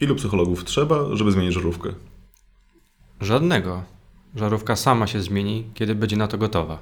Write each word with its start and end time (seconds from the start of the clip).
Ilu 0.00 0.14
psychologów 0.14 0.64
trzeba, 0.64 1.16
żeby 1.16 1.32
zmienić 1.32 1.54
żarówkę? 1.54 1.92
Żadnego. 3.20 3.82
Żarówka 4.34 4.76
sama 4.76 5.06
się 5.06 5.20
zmieni, 5.22 5.64
kiedy 5.74 5.94
będzie 5.94 6.16
na 6.16 6.28
to 6.28 6.38
gotowa. 6.38 6.78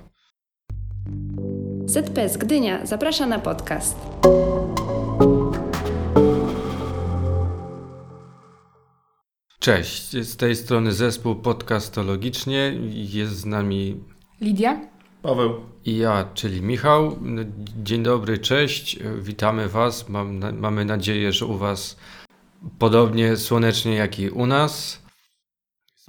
ZPS 1.86 2.36
Gdynia 2.36 2.86
zaprasza 2.86 3.26
na 3.26 3.38
podcast. 3.38 3.96
Cześć, 9.58 10.10
z 10.10 10.36
tej 10.36 10.56
strony 10.56 10.92
zespół 10.92 11.36
podcastologicznie. 11.36 12.72
Jest 12.90 13.32
z 13.36 13.44
nami 13.46 14.00
Lidia? 14.40 14.80
Paweł. 15.22 15.60
i 15.84 15.96
ja, 15.96 16.28
czyli 16.34 16.62
Michał. 16.62 17.18
Dzień 17.82 18.02
dobry, 18.02 18.38
cześć. 18.38 18.98
Witamy 19.22 19.68
Was. 19.68 20.08
Mam, 20.08 20.40
mamy 20.58 20.84
nadzieję, 20.84 21.32
że 21.32 21.46
u 21.46 21.58
Was 21.58 21.96
podobnie 22.78 23.36
słonecznie 23.36 23.94
jak 23.94 24.18
i 24.18 24.30
u 24.30 24.46
nas. 24.46 25.02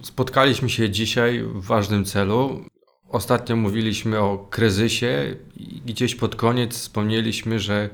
Spotkaliśmy 0.03 0.69
się 0.69 0.89
dzisiaj 0.89 1.43
w 1.43 1.65
ważnym 1.65 2.05
celu. 2.05 2.65
Ostatnio 3.09 3.55
mówiliśmy 3.55 4.19
o 4.19 4.37
kryzysie 4.37 5.35
i 5.55 5.81
gdzieś 5.85 6.15
pod 6.15 6.35
koniec 6.35 6.73
wspomnieliśmy, 6.73 7.59
że 7.59 7.89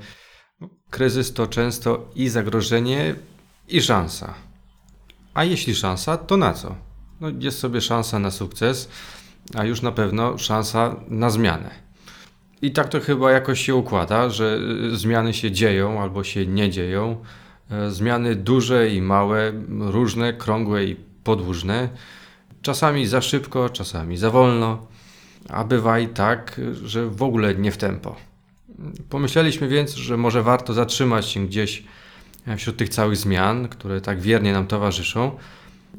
kryzys 0.90 1.34
to 1.34 1.48
często 1.48 2.10
i 2.16 2.30
zagrożenie, 2.30 3.16
i 3.68 3.82
szansa. 3.82 4.34
A 5.34 5.44
jeśli 5.44 5.76
szansa, 5.76 6.18
to 6.18 6.38
na 6.38 6.54
co? 6.54 6.76
No, 7.22 7.28
jest 7.40 7.60
sobie 7.60 7.82
szansa 7.82 8.20
na 8.20 8.32
sukces, 8.32 8.90
a 9.56 9.66
już 9.66 9.82
na 9.82 9.92
pewno 9.92 10.38
szansa 10.38 10.96
na 11.08 11.30
zmianę. 11.30 11.70
I 12.62 12.72
tak 12.72 12.90
to 12.90 13.00
chyba 13.00 13.32
jakoś 13.32 13.66
się 13.66 13.76
układa, 13.76 14.30
że 14.30 14.60
zmiany 14.92 15.34
się 15.34 15.52
dzieją 15.52 16.02
albo 16.02 16.24
się 16.24 16.48
nie 16.48 16.70
dzieją. 16.70 17.24
E, 17.74 17.92
Zmiany 17.92 18.36
duże 18.36 18.90
i 18.90 19.02
małe, 19.02 19.54
różne, 19.80 20.34
krągłe 20.34 20.86
i 20.86 20.96
podłużne. 21.24 21.90
Czasami 22.62 23.08
za 23.08 23.22
szybko, 23.22 23.70
czasami 23.70 24.18
za 24.18 24.30
wolno, 24.30 24.88
a 25.50 25.64
bywa 25.64 26.00
i 26.00 26.08
tak, 26.08 26.62
że 26.84 27.08
w 27.08 27.24
ogóle 27.24 27.56
nie 27.56 27.72
w 27.72 27.78
tempo. 27.78 28.16
Pomyśleliśmy 29.10 29.68
więc, 29.68 29.96
że 29.96 30.18
może 30.18 30.44
warto 30.44 30.74
zatrzymać 30.74 31.26
się 31.26 31.48
gdzieś 31.48 31.84
wśród 32.58 32.78
tych 32.78 32.90
całych 32.90 33.18
zmian, 33.18 33.68
które 33.68 34.02
tak 34.02 34.22
wiernie 34.22 34.54
nam 34.54 34.68
towarzyszą 34.68 35.32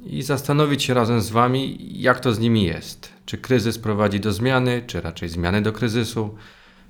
i 0.07 0.23
zastanowić 0.23 0.83
się 0.83 0.95
razem 0.95 1.21
z 1.21 1.31
Wami, 1.31 1.79
jak 2.01 2.21
to 2.21 2.33
z 2.33 2.39
nimi 2.39 2.65
jest. 2.65 3.13
Czy 3.27 3.39
kryzys 3.39 3.79
prowadzi 3.79 4.21
do 4.21 4.33
zmiany, 4.33 4.83
czy 4.87 5.01
raczej 5.01 5.29
zmiany 5.29 5.63
do 5.63 5.73
kryzysu? 5.73 6.35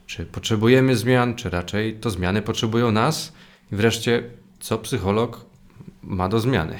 Czy 0.06 0.26
potrzebujemy 0.26 0.96
zmian, 0.96 1.34
czy 1.34 1.50
raczej 1.50 1.94
to 1.94 2.10
zmiany 2.10 2.42
potrzebują 2.42 2.92
nas? 2.92 3.32
I 3.72 3.76
wreszcie, 3.76 4.22
co 4.64 4.78
psycholog 4.78 5.44
ma 6.02 6.28
do 6.28 6.40
zmiany? 6.40 6.78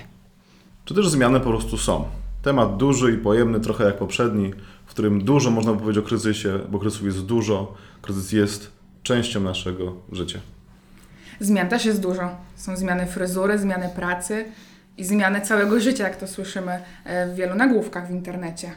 Czy 0.85 0.95
też 0.95 1.09
zmiany 1.09 1.41
po 1.41 1.51
prostu 1.51 1.79
są? 1.79 2.05
Temat 2.43 2.77
duży 2.77 3.13
i 3.13 3.19
pojemny, 3.19 3.61
trochę 3.61 3.85
jak 3.85 3.99
poprzedni, 3.99 4.53
w 4.87 4.91
którym 4.91 5.25
dużo 5.25 5.51
można 5.51 5.73
powiedzieć 5.73 6.05
o 6.05 6.07
kryzysie, 6.07 6.59
bo 6.69 6.79
kryzysów 6.79 7.07
jest 7.07 7.25
dużo. 7.25 7.75
Kryzys 8.03 8.33
jest 8.33 8.71
częścią 9.03 9.41
naszego 9.41 9.95
życia. 10.13 10.39
Zmian 11.41 11.69
też 11.69 11.85
jest 11.85 12.01
dużo. 12.01 12.31
Są 12.57 12.77
zmiany 12.77 13.07
fryzury, 13.07 13.59
zmiany 13.59 13.89
pracy 13.97 14.45
i 14.99 15.05
zmiany 15.05 15.41
całego 15.41 15.81
życia, 15.81 16.05
jak 16.05 16.17
to 16.17 16.27
słyszymy 16.27 16.79
e, 17.05 17.29
w 17.29 17.35
wielu 17.35 17.55
nagłówkach 17.55 18.09
w 18.09 18.11
internecie. 18.11 18.73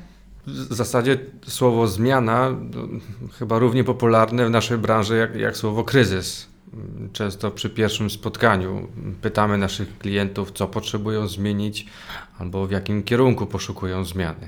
W 0.48 0.74
zasadzie 0.74 1.18
słowo 1.48 1.88
zmiana 1.88 2.50
no, 2.50 2.88
chyba 3.40 3.60
równie 3.60 3.84
popularne 3.84 4.46
w 4.46 4.50
naszej 4.50 4.78
branży 4.78 5.18
jak, 5.18 5.36
jak 5.36 5.58
słowo 5.58 5.84
kryzys. 5.84 6.57
Często 7.14 7.52
przy 7.52 7.70
pierwszym 7.70 8.10
spotkaniu 8.10 8.88
pytamy 9.22 9.58
naszych 9.58 9.98
klientów, 9.98 10.52
co 10.52 10.68
potrzebują 10.68 11.28
zmienić 11.28 11.86
albo 12.40 12.68
w 12.68 12.72
jakim 12.72 13.04
kierunku 13.04 13.46
poszukują 13.46 14.06
zmiany. 14.06 14.48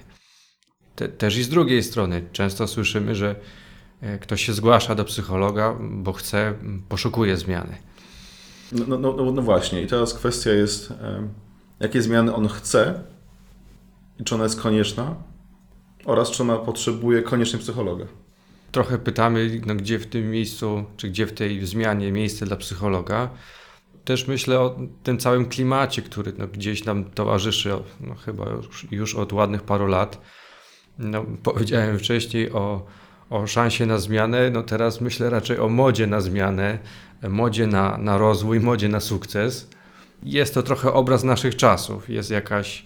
Te, 0.95 1.07
też 1.07 1.37
i 1.37 1.43
z 1.43 1.49
drugiej 1.49 1.83
strony 1.83 2.23
często 2.31 2.67
słyszymy, 2.67 3.15
że 3.15 3.35
e, 4.01 4.17
ktoś 4.17 4.45
się 4.45 4.53
zgłasza 4.53 4.95
do 4.95 5.05
psychologa, 5.05 5.75
bo 5.79 6.13
chce, 6.13 6.53
poszukuje 6.89 7.37
zmiany. 7.37 7.77
No, 8.71 8.97
no, 8.97 9.13
no, 9.13 9.31
no 9.31 9.41
właśnie, 9.41 9.81
i 9.81 9.87
teraz 9.87 10.13
kwestia 10.13 10.51
jest, 10.51 10.91
em, 10.91 11.29
jakie 11.79 12.01
zmiany 12.01 12.35
on 12.35 12.47
chce 12.47 13.03
i 14.19 14.23
czy 14.23 14.35
ona 14.35 14.43
jest 14.43 14.61
konieczna 14.61 15.15
oraz 16.05 16.31
czy 16.31 16.43
ona 16.43 16.57
potrzebuje 16.57 17.21
koniecznie 17.21 17.59
psychologa. 17.59 18.05
Trochę 18.71 18.97
pytamy, 18.97 19.61
no, 19.65 19.75
gdzie 19.75 19.99
w 19.99 20.07
tym 20.07 20.31
miejscu, 20.31 20.85
czy 20.97 21.09
gdzie 21.09 21.25
w 21.27 21.33
tej 21.33 21.65
zmianie 21.65 22.11
miejsce 22.11 22.45
dla 22.45 22.55
psychologa. 22.55 23.29
Też 24.05 24.27
myślę 24.27 24.59
o 24.59 24.79
tym 25.03 25.17
całym 25.17 25.45
klimacie, 25.45 26.01
który 26.01 26.33
no, 26.37 26.47
gdzieś 26.47 26.85
nam 26.85 27.05
towarzyszy 27.05 27.69
no, 27.99 28.15
chyba 28.15 28.49
już, 28.49 28.87
już 28.91 29.15
od 29.15 29.33
ładnych 29.33 29.63
paru 29.63 29.87
lat. 29.87 30.21
No, 30.99 31.25
powiedziałem 31.43 31.99
wcześniej 31.99 32.51
o, 32.51 32.85
o 33.29 33.47
szansie 33.47 33.85
na 33.85 33.97
zmianę, 33.97 34.49
no 34.49 34.63
teraz 34.63 35.01
myślę 35.01 35.29
raczej 35.29 35.59
o 35.59 35.69
modzie 35.69 36.07
na 36.07 36.21
zmianę, 36.21 36.79
modzie 37.29 37.67
na, 37.67 37.97
na 37.97 38.17
rozwój, 38.17 38.59
modzie 38.59 38.89
na 38.89 38.99
sukces. 38.99 39.69
Jest 40.23 40.53
to 40.53 40.63
trochę 40.63 40.93
obraz 40.93 41.23
naszych 41.23 41.55
czasów, 41.55 42.09
jest 42.09 42.31
jakaś 42.31 42.85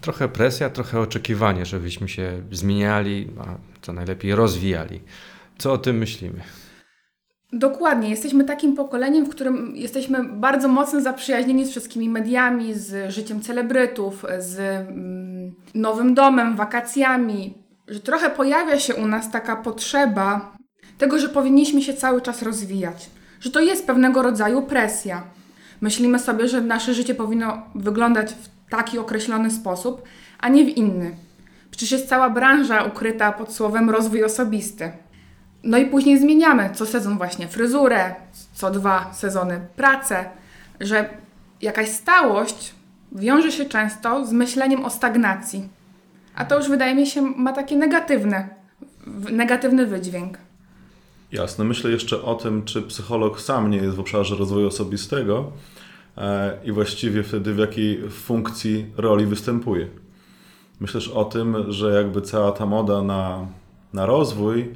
trochę 0.00 0.28
presja, 0.28 0.70
trochę 0.70 1.00
oczekiwanie, 1.00 1.66
żebyśmy 1.66 2.08
się 2.08 2.42
zmieniali, 2.52 3.28
a 3.40 3.44
co 3.82 3.92
najlepiej 3.92 4.34
rozwijali. 4.34 5.00
Co 5.58 5.72
o 5.72 5.78
tym 5.78 5.98
myślimy? 5.98 6.40
Dokładnie, 7.52 8.10
jesteśmy 8.10 8.44
takim 8.44 8.76
pokoleniem, 8.76 9.26
w 9.26 9.28
którym 9.28 9.76
jesteśmy 9.76 10.24
bardzo 10.24 10.68
mocno 10.68 11.00
zaprzyjaźnieni 11.00 11.64
z 11.64 11.70
wszystkimi 11.70 12.08
mediami, 12.08 12.74
z 12.74 13.12
życiem 13.12 13.40
celebrytów, 13.40 14.24
z 14.38 14.58
mm, 14.58 15.54
nowym 15.74 16.14
domem, 16.14 16.56
wakacjami, 16.56 17.54
że 17.88 18.00
trochę 18.00 18.30
pojawia 18.30 18.78
się 18.78 18.94
u 18.94 19.06
nas 19.06 19.30
taka 19.30 19.56
potrzeba 19.56 20.56
tego, 20.98 21.18
że 21.18 21.28
powinniśmy 21.28 21.82
się 21.82 21.94
cały 21.94 22.20
czas 22.20 22.42
rozwijać, 22.42 23.10
że 23.40 23.50
to 23.50 23.60
jest 23.60 23.86
pewnego 23.86 24.22
rodzaju 24.22 24.62
presja. 24.62 25.22
Myślimy 25.80 26.18
sobie, 26.18 26.48
że 26.48 26.60
nasze 26.60 26.94
życie 26.94 27.14
powinno 27.14 27.62
wyglądać 27.74 28.34
w 28.34 28.57
taki 28.70 28.98
określony 28.98 29.50
sposób, 29.50 30.02
a 30.40 30.48
nie 30.48 30.64
w 30.64 30.68
inny. 30.68 31.16
Przecież 31.70 31.92
jest 31.92 32.08
cała 32.08 32.30
branża 32.30 32.84
ukryta 32.84 33.32
pod 33.32 33.54
słowem 33.54 33.90
rozwój 33.90 34.24
osobisty. 34.24 34.92
No 35.62 35.78
i 35.78 35.86
później 35.86 36.18
zmieniamy 36.20 36.70
co 36.74 36.86
sezon 36.86 37.18
właśnie 37.18 37.48
fryzurę, 37.48 38.14
co 38.52 38.70
dwa 38.70 39.12
sezony 39.14 39.60
pracę, 39.76 40.24
że 40.80 41.08
jakaś 41.62 41.88
stałość 41.88 42.74
wiąże 43.12 43.52
się 43.52 43.64
często 43.64 44.26
z 44.26 44.32
myśleniem 44.32 44.84
o 44.84 44.90
stagnacji. 44.90 45.68
A 46.34 46.44
to 46.44 46.58
już 46.58 46.68
wydaje 46.68 46.94
mi 46.94 47.06
się 47.06 47.22
ma 47.22 47.52
takie 47.52 47.76
negatywne, 47.76 48.48
w- 49.06 49.32
negatywny 49.32 49.86
wydźwięk. 49.86 50.38
Jasne. 51.32 51.64
Myślę 51.64 51.90
jeszcze 51.90 52.22
o 52.22 52.34
tym, 52.34 52.64
czy 52.64 52.82
psycholog 52.82 53.40
sam 53.40 53.70
nie 53.70 53.78
jest 53.78 53.96
w 53.96 54.00
obszarze 54.00 54.34
rozwoju 54.36 54.66
osobistego 54.66 55.52
i 56.64 56.72
właściwie 56.72 57.22
wtedy 57.22 57.54
w 57.54 57.58
jakiej 57.58 58.10
funkcji 58.10 58.86
roli 58.96 59.26
występuje. 59.26 59.88
Myślę 60.80 61.00
też 61.00 61.08
o 61.08 61.24
tym, 61.24 61.72
że 61.72 61.92
jakby 61.92 62.20
cała 62.20 62.52
ta 62.52 62.66
moda 62.66 63.02
na, 63.02 63.46
na 63.92 64.06
rozwój 64.06 64.74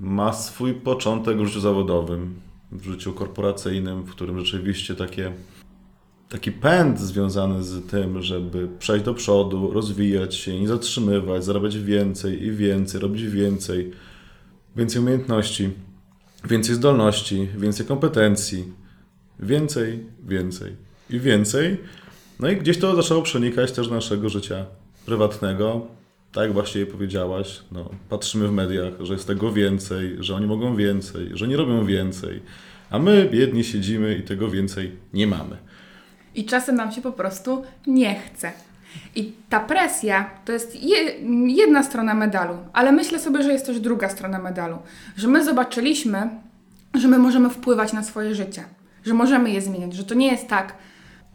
ma 0.00 0.32
swój 0.32 0.74
początek 0.74 1.38
w 1.38 1.46
życiu 1.46 1.60
zawodowym, 1.60 2.34
w 2.72 2.84
życiu 2.84 3.12
korporacyjnym, 3.12 4.02
w 4.02 4.10
którym 4.10 4.38
rzeczywiście 4.38 4.94
takie, 4.94 5.32
taki 6.28 6.52
pęd 6.52 7.00
związany 7.00 7.64
z 7.64 7.86
tym, 7.86 8.22
żeby 8.22 8.68
przejść 8.78 9.04
do 9.04 9.14
przodu, 9.14 9.72
rozwijać 9.72 10.34
się, 10.34 10.60
nie 10.60 10.68
zatrzymywać, 10.68 11.44
zarabiać 11.44 11.78
więcej 11.78 12.42
i 12.42 12.52
więcej, 12.52 13.00
robić 13.00 13.22
więcej, 13.22 13.92
więcej 14.76 15.02
umiejętności, 15.02 15.70
więcej 16.44 16.74
zdolności, 16.74 17.48
więcej 17.58 17.86
kompetencji, 17.86 18.72
więcej, 19.40 20.06
więcej 20.26 20.76
i 21.10 21.20
więcej. 21.20 21.76
No 22.40 22.50
i 22.50 22.56
gdzieś 22.56 22.78
to 22.78 22.96
zaczęło 22.96 23.22
przenikać 23.22 23.72
też 23.72 23.90
naszego 23.90 24.28
życia 24.28 24.66
prywatnego. 25.06 25.86
Tak 26.32 26.44
jak 26.44 26.52
właśnie 26.52 26.86
powiedziałaś, 26.86 27.60
no, 27.72 27.90
patrzymy 28.08 28.48
w 28.48 28.52
mediach, 28.52 28.92
że 29.00 29.12
jest 29.12 29.26
tego 29.26 29.52
więcej, 29.52 30.16
że 30.20 30.34
oni 30.34 30.46
mogą 30.46 30.76
więcej, 30.76 31.30
że 31.34 31.48
nie 31.48 31.56
robią 31.56 31.86
więcej, 31.86 32.42
a 32.90 32.98
my 32.98 33.28
biedni 33.32 33.64
siedzimy 33.64 34.14
i 34.14 34.22
tego 34.22 34.48
więcej 34.48 34.92
nie 35.12 35.26
mamy. 35.26 35.56
I 36.34 36.44
czasem 36.44 36.76
nam 36.76 36.92
się 36.92 37.02
po 37.02 37.12
prostu 37.12 37.64
nie 37.86 38.14
chce. 38.14 38.52
I 39.14 39.32
ta 39.48 39.60
presja 39.60 40.30
to 40.44 40.52
jest 40.52 40.82
je, 40.82 40.98
jedna 41.46 41.82
strona 41.82 42.14
medalu, 42.14 42.54
ale 42.72 42.92
myślę 42.92 43.18
sobie, 43.18 43.42
że 43.42 43.52
jest 43.52 43.66
też 43.66 43.80
druga 43.80 44.08
strona 44.08 44.38
medalu. 44.38 44.78
Że 45.16 45.28
my 45.28 45.44
zobaczyliśmy, 45.44 46.30
że 46.94 47.08
my 47.08 47.18
możemy 47.18 47.50
wpływać 47.50 47.92
na 47.92 48.02
swoje 48.02 48.34
życie, 48.34 48.64
że 49.06 49.14
możemy 49.14 49.50
je 49.50 49.60
zmieniać, 49.60 49.94
że 49.94 50.04
to 50.04 50.14
nie 50.14 50.26
jest 50.26 50.48
tak, 50.48 50.74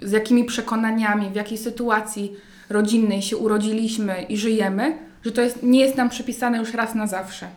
z 0.01 0.11
jakimi 0.11 0.43
przekonaniami, 0.43 1.29
w 1.29 1.35
jakiej 1.35 1.57
sytuacji 1.57 2.35
rodzinnej 2.69 3.21
się 3.21 3.37
urodziliśmy 3.37 4.25
i 4.29 4.37
żyjemy, 4.37 4.97
że 5.25 5.31
to 5.31 5.41
jest, 5.41 5.63
nie 5.63 5.79
jest 5.79 5.97
nam 5.97 6.09
przypisane 6.09 6.57
już 6.57 6.73
raz 6.73 6.95
na 6.95 7.07
zawsze. 7.07 7.47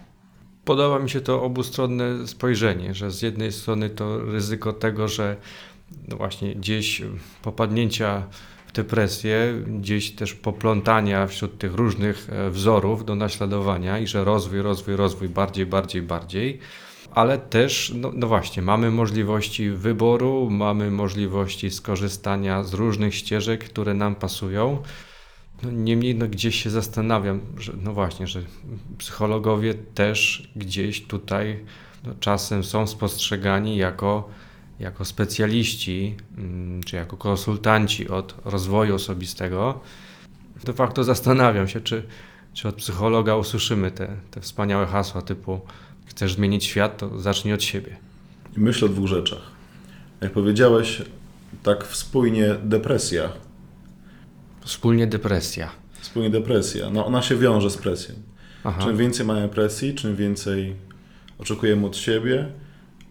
Podoba 0.65 0.99
mi 0.99 1.11
się 1.11 1.21
to 1.21 1.43
obustronne 1.43 2.27
spojrzenie, 2.27 2.95
że 2.95 3.11
z 3.11 3.23
jednej 3.23 3.53
strony 3.53 3.91
to 3.91 4.19
ryzyko 4.19 4.73
tego, 4.73 5.09
że 5.09 5.37
no 6.09 6.17
właśnie 6.17 6.55
gdzieś 6.55 7.03
popadnięcia 7.43 8.23
w 8.67 8.73
depresję, 8.73 9.63
gdzieś 9.67 10.11
też 10.11 10.35
poplątania 10.35 11.27
wśród 11.27 11.59
tych 11.59 11.75
różnych 11.75 12.29
e, 12.31 12.51
wzorów 12.51 13.05
do 13.05 13.15
naśladowania 13.15 13.99
i 13.99 14.07
że 14.07 14.25
rozwój, 14.25 14.63
rozwój, 14.63 14.97
rozwój 14.97 15.29
bardziej, 15.29 15.67
bardziej, 15.67 16.03
bardziej. 16.03 16.59
Ale 17.15 17.39
też, 17.39 17.93
no, 17.97 18.13
no 18.15 18.27
właśnie, 18.27 18.63
mamy 18.63 18.91
możliwości 18.91 19.71
wyboru, 19.71 20.51
mamy 20.51 20.91
możliwości 20.91 21.71
skorzystania 21.71 22.63
z 22.65 22.75
różnych 22.75 23.15
ścieżek, 23.15 23.65
które 23.65 23.95
nam 23.95 24.15
pasują. 24.15 24.83
No, 25.63 25.71
niemniej 25.71 26.15
no, 26.15 26.29
gdzieś 26.29 26.63
się 26.63 26.71
zastanawiam, 26.71 27.41
że 27.59 27.73
no 27.83 27.93
właśnie, 27.93 28.27
że 28.27 28.43
psychologowie 28.99 29.75
też 29.75 30.51
gdzieś 30.57 31.03
tutaj 31.07 31.65
no, 32.05 32.15
czasem 32.21 32.65
są 32.65 32.87
spostrzegani 32.87 33.77
jako, 33.77 34.29
jako 34.81 35.05
specjaliści 35.05 36.17
mm, 36.39 36.83
czy 36.83 36.97
jako 36.97 37.17
konsultanci 37.17 38.09
od 38.09 38.35
rozwoju 38.45 38.95
osobistego. 38.95 39.81
De 40.65 40.73
facto 40.73 41.05
zastanawiam 41.05 41.69
się, 41.69 41.81
czy, 41.81 42.03
czy 42.55 42.69
od 42.69 42.75
psychologa 42.75 43.37
usłyszymy 43.37 43.91
te, 43.91 44.17
te 44.31 44.41
wspaniałe 44.41 44.87
hasła 44.87 45.23
typu 45.23 45.61
chcesz 46.07 46.35
zmienić 46.35 46.65
świat, 46.65 46.99
to 46.99 47.19
zacznij 47.19 47.55
od 47.55 47.63
siebie. 47.63 47.97
Myślę 48.57 48.87
o 48.87 48.89
dwóch 48.89 49.07
rzeczach. 49.07 49.43
Jak 50.21 50.33
powiedziałeś, 50.33 51.03
tak 51.63 51.87
spójnie 51.87 52.57
depresja. 52.63 53.33
Wspólnie 54.61 55.07
depresja. 55.07 55.71
Spójnie 56.01 56.31
depresja. 56.31 56.91
No 56.91 57.07
ona 57.07 57.23
się 57.23 57.37
wiąże 57.37 57.71
z 57.71 57.77
presją. 57.77 58.15
Aha. 58.65 58.83
Czym 58.83 58.97
więcej 58.97 59.27
mamy 59.27 59.49
presji, 59.49 59.95
czym 59.95 60.17
więcej 60.17 60.75
oczekujemy 61.39 61.87
od 61.87 61.97
siebie, 61.97 62.47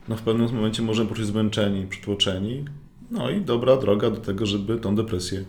no 0.07 0.15
w 0.15 0.21
pewnym 0.21 0.55
momencie 0.55 0.81
możemy 0.81 1.09
poczuć 1.09 1.25
zmęczeni, 1.25 1.87
przytłoczeni. 1.87 2.65
No 3.11 3.29
i 3.29 3.41
dobra 3.41 3.77
droga 3.77 4.09
do 4.09 4.17
tego, 4.17 4.45
żeby 4.45 4.77
tą 4.77 4.95
depresję 4.95 5.43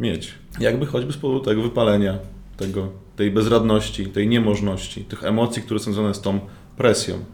mieć. 0.00 0.34
Jakby 0.60 0.86
choćby 0.86 1.12
z 1.12 1.16
powodu 1.16 1.44
tego 1.44 1.62
wypalenia, 1.62 2.18
tego, 2.56 2.92
tej 3.20 3.30
bezradności, 3.30 4.06
tej 4.06 4.28
niemożności, 4.28 5.04
tych 5.04 5.24
emocji, 5.24 5.62
które 5.62 5.80
są 5.80 5.92
związane 5.92 6.14
z 6.14 6.20
tą 6.20 6.40
presją, 6.76 7.24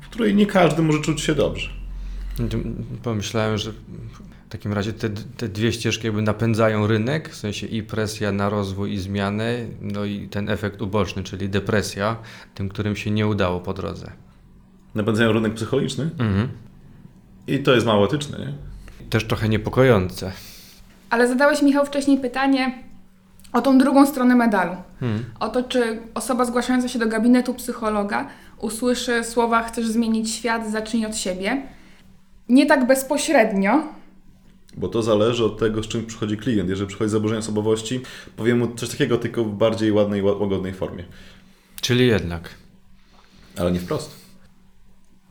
w 0.00 0.08
której 0.08 0.34
nie 0.34 0.46
każdy 0.46 0.82
może 0.82 1.00
czuć 1.00 1.20
się 1.20 1.34
dobrze. 1.34 1.70
Pomyślałem, 3.02 3.58
że 3.58 3.72
w 3.72 4.48
takim 4.48 4.72
razie 4.72 4.92
te, 4.92 5.10
te 5.10 5.48
dwie 5.48 5.72
ścieżki 5.72 6.06
jakby 6.06 6.22
napędzają 6.22 6.86
rynek, 6.86 7.28
w 7.28 7.36
sensie 7.36 7.66
i 7.66 7.82
presja 7.82 8.32
na 8.32 8.48
rozwój 8.48 8.92
i 8.92 8.98
zmianę, 8.98 9.66
no 9.80 10.04
i 10.04 10.28
ten 10.28 10.48
efekt 10.48 10.82
uboczny, 10.82 11.22
czyli 11.22 11.48
depresja, 11.48 12.16
tym, 12.54 12.68
którym 12.68 12.96
się 12.96 13.10
nie 13.10 13.26
udało 13.26 13.60
po 13.60 13.74
drodze. 13.74 14.12
Napędzają 14.94 15.32
rynek 15.32 15.54
psychologiczny 15.54 16.10
Mhm. 16.18 16.48
i 17.46 17.58
to 17.58 17.74
jest 17.74 17.86
mało 17.86 18.06
etyczne, 18.06 18.38
nie? 18.38 18.52
Też 19.10 19.24
trochę 19.24 19.48
niepokojące. 19.48 20.32
Ale 21.10 21.28
zadałeś, 21.28 21.62
Michał, 21.62 21.86
wcześniej 21.86 22.18
pytanie 22.18 22.85
o 23.56 23.60
tą 23.62 23.78
drugą 23.78 24.06
stronę 24.06 24.34
medalu. 24.34 24.76
Hmm. 25.00 25.24
O 25.40 25.48
to, 25.48 25.62
czy 25.62 25.98
osoba 26.14 26.44
zgłaszająca 26.44 26.88
się 26.88 26.98
do 26.98 27.06
gabinetu 27.06 27.54
psychologa 27.54 28.28
usłyszy 28.60 29.24
słowa 29.24 29.62
chcesz 29.62 29.86
zmienić 29.86 30.30
świat, 30.30 30.70
zacznij 30.70 31.06
od 31.06 31.16
siebie. 31.16 31.62
Nie 32.48 32.66
tak 32.66 32.86
bezpośrednio, 32.86 33.82
Bo 34.76 34.88
to 34.88 35.02
zależy 35.02 35.44
od 35.44 35.58
tego, 35.58 35.82
z 35.82 35.88
czym 35.88 36.06
przychodzi 36.06 36.36
klient. 36.36 36.68
Jeżeli 36.70 36.88
przychodzi 36.88 37.08
z 37.08 37.12
zaburzenia 37.12 37.38
osobowości, 37.38 38.00
powiem 38.36 38.58
mu 38.58 38.68
coś 38.74 38.88
takiego, 38.88 39.18
tylko 39.18 39.44
w 39.44 39.48
bardziej 39.54 39.92
ładnej, 39.92 40.22
ła- 40.22 40.40
łagodnej 40.40 40.72
formie. 40.74 41.04
Czyli 41.80 42.06
jednak. 42.06 42.48
Ale 43.58 43.72
nie 43.72 43.80
wprost. 43.80 44.10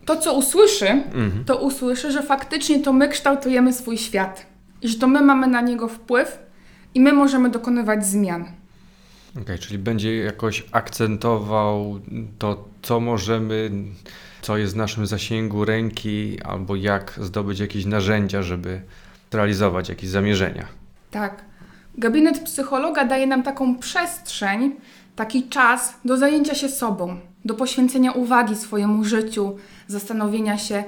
to 0.06 0.16
co 0.18 0.34
usłyszy, 0.34 0.88
Mhm. 0.88 1.46
to 1.46 1.58
usłyszy, 1.58 2.12
że 2.12 2.24
faktycznie 2.24 2.80
to 2.80 2.94
my 2.94 3.10
kształtujemy 3.10 3.74
swój 3.74 3.98
świat 3.98 4.46
i 4.82 4.88
że 4.88 5.00
to 5.00 5.08
my 5.08 5.22
mamy 5.22 5.48
na 5.48 5.62
niego 5.62 5.88
wpływ 5.88 6.40
i 6.96 7.00
my 7.00 7.14
możemy 7.14 7.50
dokonywać 7.50 8.06
zmian. 8.06 8.46
Okej, 9.42 9.60
czyli 9.60 9.78
będzie 9.78 10.18
jakoś 10.18 10.66
akcentował 10.72 12.00
to, 12.40 12.68
co 12.82 13.00
możemy, 13.00 13.72
co 14.42 14.58
jest 14.58 14.74
w 14.74 14.78
naszym 14.78 15.08
zasięgu 15.08 15.66
ręki, 15.66 16.42
albo 16.44 16.76
jak 16.76 17.20
zdobyć 17.22 17.60
jakieś 17.60 17.86
narzędzia, 17.86 18.42
żeby 18.42 18.82
realizować 19.32 19.90
jakieś 19.90 20.10
zamierzenia. 20.10 20.68
Tak. 21.12 21.46
Gabinet 21.98 22.40
psychologa 22.40 23.06
daje 23.06 23.28
nam 23.28 23.44
taką 23.44 23.80
przestrzeń, 23.80 24.76
taki 25.16 25.50
czas 25.50 25.94
do 26.06 26.18
zajęcia 26.18 26.56
się 26.56 26.70
sobą, 26.70 27.20
do 27.46 27.54
poświęcenia 27.54 28.12
uwagi 28.12 28.56
swojemu 28.56 29.06
życiu, 29.06 29.58
zastanowienia 29.88 30.58
się, 30.58 30.84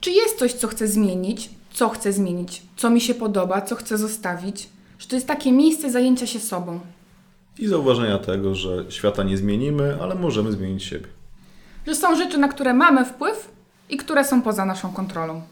czy 0.00 0.10
jest 0.10 0.38
coś, 0.38 0.52
co 0.52 0.68
chcę 0.68 0.88
zmienić, 0.88 1.50
co 1.70 1.88
chcę 1.88 2.12
zmienić, 2.12 2.62
co 2.76 2.90
mi 2.90 3.00
się 3.00 3.14
podoba, 3.14 3.60
co 3.60 3.76
chcę 3.76 3.98
zostawić. 3.98 4.68
Że 4.98 5.08
to 5.08 5.16
jest 5.16 5.26
takie 5.26 5.52
miejsce 5.52 5.90
zajęcia 5.90 6.26
się 6.26 6.40
sobą. 6.40 6.80
I 7.58 7.66
zauważenia 7.66 8.18
tego, 8.18 8.54
że 8.54 8.84
świata 8.88 9.22
nie 9.22 9.36
zmienimy, 9.36 9.98
ale 10.02 10.14
możemy 10.14 10.52
zmienić 10.52 10.84
siebie. 10.84 11.06
Że 11.86 11.94
są 11.94 12.16
rzeczy, 12.16 12.38
na 12.38 12.48
które 12.48 12.74
mamy 12.74 13.04
wpływ 13.04 13.50
i 13.90 13.96
które 13.96 14.24
są 14.24 14.42
poza 14.42 14.64
naszą 14.64 14.92
kontrolą. 14.92 15.42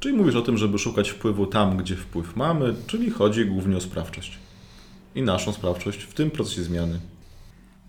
Czyli 0.00 0.16
mówisz 0.16 0.34
o 0.34 0.42
tym, 0.42 0.58
żeby 0.58 0.78
szukać 0.78 1.10
wpływu 1.10 1.46
tam, 1.46 1.76
gdzie 1.76 1.96
wpływ 1.96 2.36
mamy, 2.36 2.74
czyli 2.86 3.10
chodzi 3.10 3.46
głównie 3.46 3.76
o 3.76 3.80
sprawczość. 3.80 4.38
I 5.14 5.22
naszą 5.22 5.52
sprawczość 5.52 6.02
w 6.02 6.14
tym 6.14 6.30
procesie 6.30 6.62
zmiany. 6.62 7.00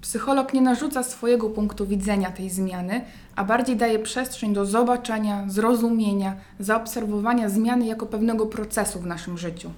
Psycholog 0.02 0.54
nie 0.54 0.62
narzuca 0.62 1.04
swojego 1.04 1.50
punktu 1.50 1.88
widzenia 1.88 2.32
tej 2.32 2.50
zmiany, 2.50 3.06
a 3.36 3.44
bardziej 3.44 3.76
daje 3.76 4.00
przestrzeń 4.00 4.54
do 4.54 4.66
zobaczenia, 4.66 5.46
zrozumienia, 5.50 6.36
zaobserwowania 6.60 7.50
zmiany 7.50 7.86
jako 7.86 8.06
pewnego 8.06 8.46
procesu 8.46 9.00
w 9.00 9.06
naszym 9.06 9.38
życiu. 9.38 9.72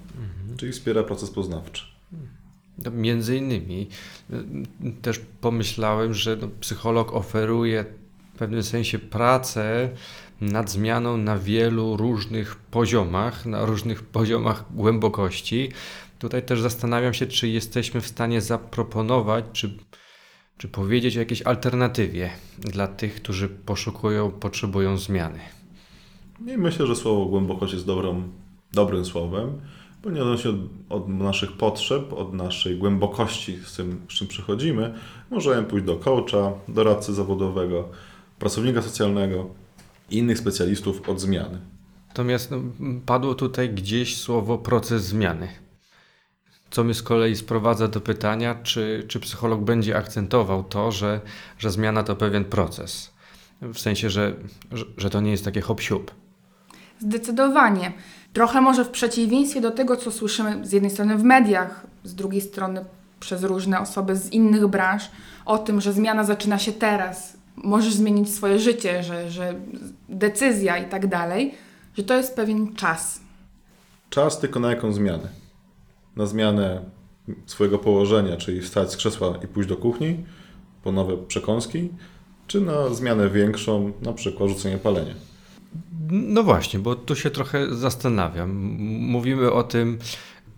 Czyli 0.56 0.72
wspiera 0.72 1.02
proces 1.02 1.30
poznawczy. 1.30 1.84
No, 2.84 2.90
między 2.90 3.36
innymi 3.36 3.88
y, 4.30 4.44
też 5.02 5.20
pomyślałem, 5.40 6.14
że 6.14 6.36
no, 6.36 6.48
psycholog 6.60 7.12
oferuje 7.12 7.84
w 8.34 8.38
pewnym 8.38 8.62
sensie 8.62 8.98
pracę 8.98 9.88
nad 10.40 10.70
zmianą 10.70 11.16
na 11.16 11.38
wielu 11.38 11.96
różnych 11.96 12.56
poziomach, 12.56 13.46
na 13.46 13.64
różnych 13.64 14.02
poziomach 14.02 14.64
głębokości. 14.74 15.68
Tutaj 16.18 16.42
też 16.42 16.60
zastanawiam 16.60 17.14
się, 17.14 17.26
czy 17.26 17.48
jesteśmy 17.48 18.00
w 18.00 18.06
stanie 18.06 18.40
zaproponować, 18.40 19.44
czy, 19.52 19.78
czy 20.58 20.68
powiedzieć 20.68 21.16
o 21.16 21.20
jakiejś 21.20 21.42
alternatywie 21.42 22.30
dla 22.58 22.86
tych, 22.88 23.14
którzy 23.14 23.48
poszukują, 23.48 24.30
potrzebują 24.30 24.98
zmiany. 24.98 25.38
I 26.46 26.58
myślę, 26.58 26.86
że 26.86 26.96
słowo 26.96 27.26
głębokość 27.26 27.72
jest 27.72 27.86
dobrą, 27.86 28.22
dobrym 28.72 29.04
słowem, 29.04 29.60
bo 30.02 30.10
nie 30.10 30.22
odnosi 30.22 30.48
od, 30.48 30.56
od 30.88 31.08
naszych 31.08 31.52
potrzeb, 31.52 32.12
od 32.12 32.34
naszej 32.34 32.76
głębokości, 32.76 33.58
z 33.64 33.76
tym, 33.76 34.00
z 34.08 34.12
czym 34.12 34.26
przychodzimy. 34.26 34.94
Możemy 35.30 35.62
pójść 35.62 35.86
do 35.86 35.96
coacha, 35.96 36.52
doradcy 36.68 37.14
zawodowego, 37.14 37.88
pracownika 38.38 38.82
socjalnego 38.82 39.50
i 40.10 40.18
innych 40.18 40.38
specjalistów 40.38 41.08
od 41.08 41.20
zmiany. 41.20 41.60
Natomiast 42.08 42.50
no, 42.50 42.60
padło 43.06 43.34
tutaj 43.34 43.70
gdzieś 43.70 44.16
słowo 44.16 44.58
proces 44.58 45.04
zmiany. 45.04 45.48
Co 46.74 46.84
mnie 46.84 46.94
z 46.94 47.02
kolei 47.02 47.36
sprowadza 47.36 47.88
do 47.88 48.00
pytania, 48.00 48.54
czy, 48.62 49.04
czy 49.08 49.20
psycholog 49.20 49.60
będzie 49.60 49.96
akcentował 49.96 50.64
to, 50.64 50.92
że, 50.92 51.20
że 51.58 51.70
zmiana 51.70 52.02
to 52.02 52.16
pewien 52.16 52.44
proces. 52.44 53.10
W 53.62 53.78
sensie, 53.78 54.10
że, 54.10 54.34
że, 54.96 55.10
to 55.10 55.20
nie 55.20 55.30
jest 55.30 55.44
takie 55.44 55.60
hop 55.60 55.80
siup. 55.80 56.10
Zdecydowanie. 56.98 57.92
Trochę 58.32 58.60
może 58.60 58.84
w 58.84 58.90
przeciwieństwie 58.90 59.60
do 59.60 59.70
tego, 59.70 59.96
co 59.96 60.10
słyszymy 60.10 60.66
z 60.66 60.72
jednej 60.72 60.90
strony 60.90 61.16
w 61.16 61.22
mediach, 61.22 61.86
z 62.04 62.14
drugiej 62.14 62.40
strony 62.40 62.84
przez 63.20 63.42
różne 63.42 63.80
osoby 63.80 64.16
z 64.16 64.32
innych 64.32 64.66
branż, 64.66 65.10
o 65.44 65.58
tym, 65.58 65.80
że 65.80 65.92
zmiana 65.92 66.24
zaczyna 66.24 66.58
się 66.58 66.72
teraz, 66.72 67.36
możesz 67.56 67.94
zmienić 67.94 68.34
swoje 68.34 68.58
życie, 68.58 69.02
że, 69.02 69.30
że 69.30 69.54
decyzja 70.08 70.78
i 70.78 70.88
tak 70.88 71.06
dalej, 71.06 71.54
że 71.96 72.02
to 72.02 72.14
jest 72.14 72.36
pewien 72.36 72.74
czas. 72.74 73.20
Czas 74.10 74.40
tylko 74.40 74.60
na 74.60 74.70
jaką 74.70 74.92
zmianę? 74.92 75.43
Na 76.16 76.26
zmianę 76.26 76.82
swojego 77.46 77.78
położenia, 77.78 78.36
czyli 78.36 78.60
wstać 78.60 78.92
z 78.92 78.96
krzesła 78.96 79.38
i 79.44 79.48
pójść 79.48 79.68
do 79.68 79.76
kuchni 79.76 80.24
po 80.82 80.92
nowe 80.92 81.16
przekąski, 81.16 81.88
czy 82.46 82.60
na 82.60 82.94
zmianę 82.94 83.30
większą, 83.30 83.92
na 84.02 84.12
przykład 84.12 84.50
rzucenie 84.50 84.78
palenia. 84.78 85.14
No 86.10 86.42
właśnie, 86.42 86.78
bo 86.78 86.94
tu 86.94 87.16
się 87.16 87.30
trochę 87.30 87.74
zastanawiam. 87.74 88.50
Mówimy 89.00 89.52
o 89.52 89.62
tym, 89.62 89.98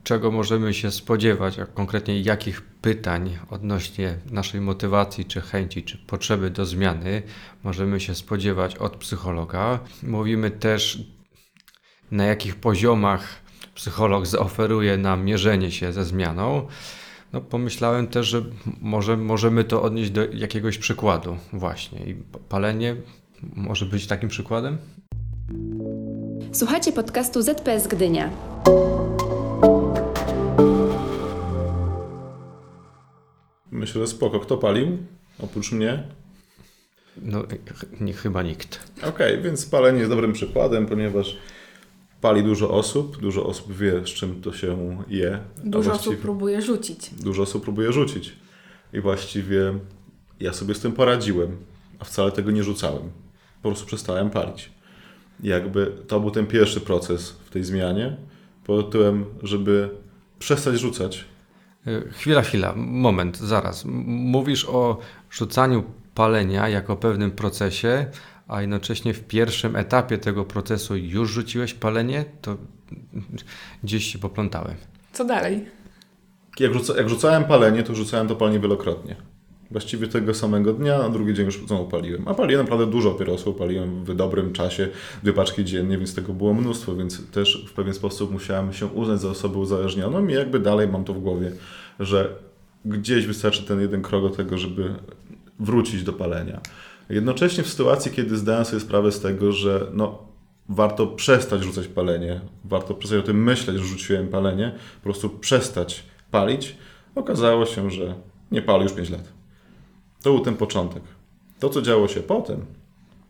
czego 0.05 0.31
możemy 0.31 0.75
się 0.75 0.91
spodziewać, 0.91 1.59
a 1.59 1.67
konkretnie 1.67 2.21
jakich 2.21 2.63
pytań 2.63 3.39
odnośnie 3.51 4.19
naszej 4.31 4.61
motywacji, 4.61 5.25
czy 5.25 5.41
chęci, 5.41 5.83
czy 5.83 5.99
potrzeby 5.99 6.51
do 6.51 6.67
zmiany 6.67 7.23
możemy 7.65 8.01
się 8.01 8.15
spodziewać 8.15 8.77
od 8.77 8.97
psychologa. 8.97 9.81
Mówimy 10.03 10.51
też, 10.51 11.03
na 12.11 12.25
jakich 12.25 12.57
poziomach 12.57 13.46
psycholog 13.81 14.27
zaoferuje 14.27 14.97
nam 14.97 15.25
mierzenie 15.25 15.71
się 15.71 15.93
ze 15.93 16.05
zmianą. 16.05 16.67
No, 17.33 17.41
pomyślałem 17.41 18.07
też, 18.07 18.27
że 18.27 18.43
może 18.81 19.17
możemy 19.17 19.65
to 19.65 19.83
odnieść 19.83 20.11
do 20.11 20.25
jakiegoś 20.25 20.79
przykładu 20.79 21.37
właśnie. 21.53 21.99
I 22.07 22.15
palenie 22.49 22.97
może 23.55 23.87
być 23.87 24.07
takim 24.07 24.29
przykładem? 24.29 24.79
Słuchacie 26.53 26.93
podcastu 26.93 27.43
ZPS 27.43 27.87
Gdynia. 27.87 28.31
Myślę, 33.71 34.01
że 34.01 34.07
spoko. 34.07 34.41
Kto 34.41 34.57
palił? 34.57 34.99
Oprócz 35.39 35.73
mnie? 35.73 36.03
No, 37.23 37.43
ch- 37.75 38.01
nie, 38.01 38.13
chyba 38.13 38.43
nikt. 38.43 38.93
Okej, 39.03 39.43
więc 39.43 39.67
palenie 39.67 39.99
jest 39.99 40.11
dobrym 40.11 40.33
przykładem, 40.33 40.87
ponieważ 40.87 41.37
pali 42.27 42.43
dużo 42.43 42.71
osób. 42.71 43.21
Dużo 43.21 43.47
osób 43.47 43.73
wie, 43.73 44.01
z 44.01 44.09
czym 44.09 44.41
to 44.43 44.53
się 44.53 44.99
je. 45.09 45.39
a 45.59 45.69
Dużo 45.69 45.93
osób 45.93 46.17
próbuje 46.17 46.63
rzucić. 46.63 47.11
dużo 47.15 47.43
osób 47.43 47.63
próbuje 47.63 47.93
rzucić. 47.93 48.33
I 48.93 49.01
właściwie 49.01 49.75
ja 50.41 50.53
sobie 50.53 50.75
z 50.75 50.81
tym 50.81 50.93
poradziłem, 50.93 51.57
a 51.99 52.05
wcale 52.05 52.33
tego 52.33 52.51
nie 52.51 52.65
rzucałem. 52.65 53.03
Po 53.63 53.69
prostu 53.69 53.87
przestałem 53.87 54.31
palić. 54.31 54.71
I 55.43 55.47
jakby 55.49 55.93
to 56.09 56.21
był 56.21 56.31
ten 56.31 56.47
pierwszy 56.47 56.81
proces 56.81 57.31
w 57.31 57.51
tej 57.51 57.65
zmianie, 57.65 58.17
pod 58.65 58.87
tytułem, 58.87 59.25
żeby 59.43 59.91
przestać 60.39 60.81
rzucać. 60.81 61.25
E, 61.87 62.09
Chwila, 62.11 62.43
chwila, 62.43 62.73
moment, 62.77 63.39
zaraz. 63.39 63.85
Mówisz 64.35 64.65
o 64.69 64.99
rzucaniu 65.31 65.85
palenia 66.15 66.69
jako 66.69 66.97
pewnym 66.97 67.31
procesie, 67.31 68.07
a 68.49 68.61
jednocześnie 68.61 69.15
w 69.15 69.25
pierwszym 69.25 69.77
etapie 69.77 70.19
tego 70.19 70.45
procesu 70.45 70.97
już 70.97 71.31
rzuciłeś 71.31 71.75
palenie, 71.75 72.25
to 72.43 72.57
gdzieś 73.85 74.13
się 74.13 74.19
poplątałem. 74.19 74.77
Co 75.13 75.25
dalej? 75.25 75.65
Jak, 76.61 76.73
rzuca, 76.73 76.97
jak 76.97 77.09
rzucałem 77.09 77.45
palenie, 77.45 77.83
to 77.83 77.95
rzucałem 77.95 78.29
to 78.29 78.37
palenie 78.37 78.61
wielokrotnie. 78.61 79.17
Właściwie 79.71 80.09
tego 80.09 80.35
samego 80.35 80.73
dnia, 80.73 80.99
na 80.99 81.09
drugi 81.09 81.35
dzień 81.35 81.47
już 81.47 81.67
znowu 81.67 81.87
paliłem. 81.87 82.29
A 82.29 82.35
paliłem 82.35 82.65
naprawdę 82.65 82.87
dużo 82.87 83.11
papierosów, 83.11 83.57
paliłem 83.57 84.05
w 84.05 84.15
dobrym 84.15 84.53
czasie, 84.53 84.89
dwie 85.23 85.33
paczki 85.33 85.65
dziennie, 85.65 85.99
więc 85.99 86.15
tego 86.15 86.33
było 86.33 86.55
mnóstwo, 86.55 86.97
więc 86.97 87.31
też 87.31 87.67
w 87.69 87.73
pewien 87.73 87.95
sposób 87.95 88.33
musiałem 88.33 88.73
się 88.73 88.87
uznać 88.87 89.21
za 89.21 89.29
osobę 89.29 89.59
uzależnioną 89.59 90.27
i 90.27 90.33
jakby 90.33 90.59
dalej 90.59 90.89
mam 90.89 91.05
to 91.05 91.15
w 91.15 91.21
głowie, 91.21 91.53
że 92.01 92.35
gdzieś 92.85 93.27
wystarczy 93.27 93.63
ten 93.63 93.81
jeden 93.81 94.03
krok 94.03 94.23
do 94.23 94.31
tego, 94.31 94.59
żeby 94.59 94.95
wrócić 95.61 96.03
do 96.03 96.13
palenia. 96.13 96.61
Jednocześnie 97.09 97.65
w 97.65 97.69
sytuacji, 97.69 98.13
kiedy 98.13 98.37
zdałem 98.37 98.65
sobie 98.65 98.81
sprawę 98.81 99.13
z 99.13 99.21
tego, 99.21 99.53
że 99.53 99.87
no, 99.93 100.19
warto 100.69 101.07
przestać 101.07 101.63
rzucać 101.63 101.89
palenie, 101.89 102.41
warto 102.65 102.95
przestać 102.95 103.21
o 103.21 103.23
tym 103.23 103.43
myśleć, 103.43 103.77
że 103.77 103.85
rzuciłem 103.85 104.29
palenie, 104.29 104.73
po 104.97 105.03
prostu 105.03 105.31
przestać 105.31 106.05
palić, 106.31 106.77
okazało 107.15 107.67
się, 107.67 107.91
że 107.91 108.15
nie 108.53 108.63
palę 108.63 108.83
już 108.83 108.93
5 108.93 109.11
lat. 109.11 109.33
To 110.23 110.33
był 110.33 110.41
ten 110.41 110.57
początek. 110.57 111.03
To, 111.59 111.69
co 111.69 111.83
działo 111.83 112.09
się 112.09 112.21
potem, 112.21 112.65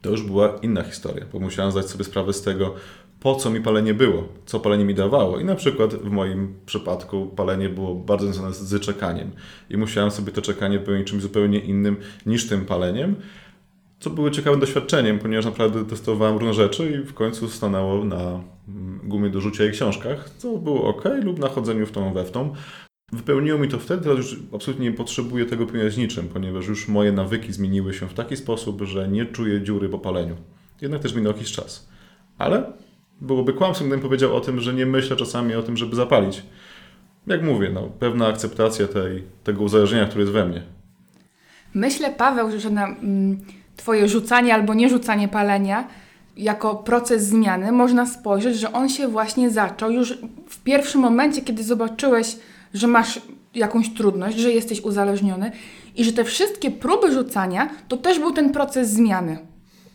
to 0.03 0.11
już 0.11 0.23
była 0.23 0.59
inna 0.63 0.83
historia, 0.83 1.27
bo 1.33 1.39
musiałem 1.39 1.73
zdać 1.73 1.87
sobie 1.87 2.05
sprawę 2.05 2.33
z 2.33 2.43
tego, 2.43 2.75
po 3.21 3.35
co 3.35 3.51
mi 3.51 3.61
palenie 3.61 3.95
było, 3.95 4.29
co 4.47 4.61
palenie 4.61 4.85
mi 4.85 4.95
dawało. 4.95 5.39
I 5.39 5.45
na 5.45 5.55
przykład 5.55 5.95
w 5.95 6.11
moim 6.11 6.55
przypadku 6.67 7.27
palenie 7.27 7.69
było 7.69 7.95
bardzo 7.95 8.27
związane 8.27 8.55
z 8.55 8.81
czekaniem. 8.81 9.31
I 9.71 9.77
musiałem 9.77 10.11
sobie 10.11 10.33
to 10.33 10.43
czekanie 10.43 10.79
pełnić 10.79 11.09
czymś 11.09 11.23
zupełnie 11.23 11.59
innym 11.59 11.97
niż 12.27 12.49
tym 12.49 12.65
paleniem, 12.65 13.17
co 14.01 14.11
było 14.11 14.31
ciekawym 14.31 14.61
doświadczeniem, 14.61 15.19
ponieważ 15.19 15.45
naprawdę 15.45 15.85
testowałem 15.85 16.37
różne 16.37 16.55
rzeczy 16.55 16.91
i 16.91 17.07
w 17.07 17.15
końcu 17.15 17.49
stanęło 17.49 18.05
na 18.05 18.41
mm, 18.69 19.01
gumie 19.05 19.31
do 19.31 19.41
rzucia 19.41 19.65
i 19.65 19.71
książkach, 19.71 20.31
co 20.39 20.57
było 20.59 20.89
ok, 20.89 21.05
lub 21.23 21.39
na 21.39 21.49
chodzeniu 21.49 21.87
w 21.87 21.93
tą 21.93 22.13
we 22.13 22.25
w 22.25 22.31
tą. 22.31 22.55
Wypełniło 23.13 23.59
mi 23.59 23.69
to 23.69 23.79
wtedy, 23.79 24.03
teraz 24.03 24.19
już 24.19 24.37
absolutnie 24.55 24.91
nie 24.91 24.97
potrzebuję 24.97 25.47
tego 25.47 25.67
z 25.91 25.97
niczym, 25.97 26.29
ponieważ 26.29 26.67
już 26.67 26.89
moje 26.89 27.13
nawyki 27.13 27.53
zmieniły 27.53 27.95
się 27.95 28.09
w 28.09 28.15
taki 28.15 28.37
sposób, 28.37 28.83
że 28.83 29.09
nie 29.09 29.27
czuję 29.27 29.63
dziury 29.63 29.89
po 29.89 29.99
paleniu. 29.99 30.37
Jednak 30.81 31.03
też 31.03 31.15
minął 31.15 31.33
jakiś 31.33 31.53
czas. 31.53 31.89
Ale 32.39 32.73
byłoby 33.21 33.53
kłamstwem, 33.53 33.89
gdybym 33.89 34.03
powiedział 34.03 34.37
o 34.37 34.41
tym, 34.41 34.61
że 34.61 34.75
nie 34.75 34.87
myślę 34.87 35.17
czasami 35.17 35.55
o 35.55 35.63
tym, 35.63 35.77
żeby 35.77 35.97
zapalić. 35.97 36.43
Jak 37.27 37.43
mówię, 37.43 37.71
no, 37.75 37.83
pewna 37.83 38.27
akceptacja 38.27 38.89
tej, 38.89 39.23
tego 39.45 39.63
uzależnienia, 39.63 40.07
które 40.07 40.21
jest 40.21 40.33
we 40.33 40.45
mnie. 40.45 40.63
Myślę, 41.75 42.13
Paweł, 42.13 42.61
że 42.61 42.71
na 42.71 42.87
mm, 42.87 43.41
Twoje 43.77 44.09
rzucanie 44.09 44.55
albo 44.55 44.75
nierzucanie 44.75 45.29
palenia 45.29 45.89
jako 46.37 46.75
proces 46.75 47.23
zmiany 47.23 47.73
można 47.73 48.07
spojrzeć, 48.07 48.59
że 48.59 48.73
on 48.73 48.89
się 48.89 49.09
właśnie 49.09 49.51
zaczął 49.51 49.91
już 49.91 50.19
w 50.49 50.63
pierwszym 50.63 51.01
momencie, 51.01 51.43
kiedy 51.43 51.65
zobaczyłeś, 51.65 52.37
że 52.75 52.87
masz 52.87 53.21
jakąś 53.55 53.95
trudność, 53.95 54.39
że 54.39 54.53
jesteś 54.53 54.81
uzależniony 54.81 55.53
i 55.97 56.05
że 56.05 56.13
te 56.13 56.25
wszystkie 56.25 56.71
próby 56.71 57.13
rzucania 57.13 57.69
to 57.89 57.97
też 57.97 58.19
był 58.19 58.33
ten 58.33 58.53
proces 58.53 58.91
zmiany. 58.91 59.39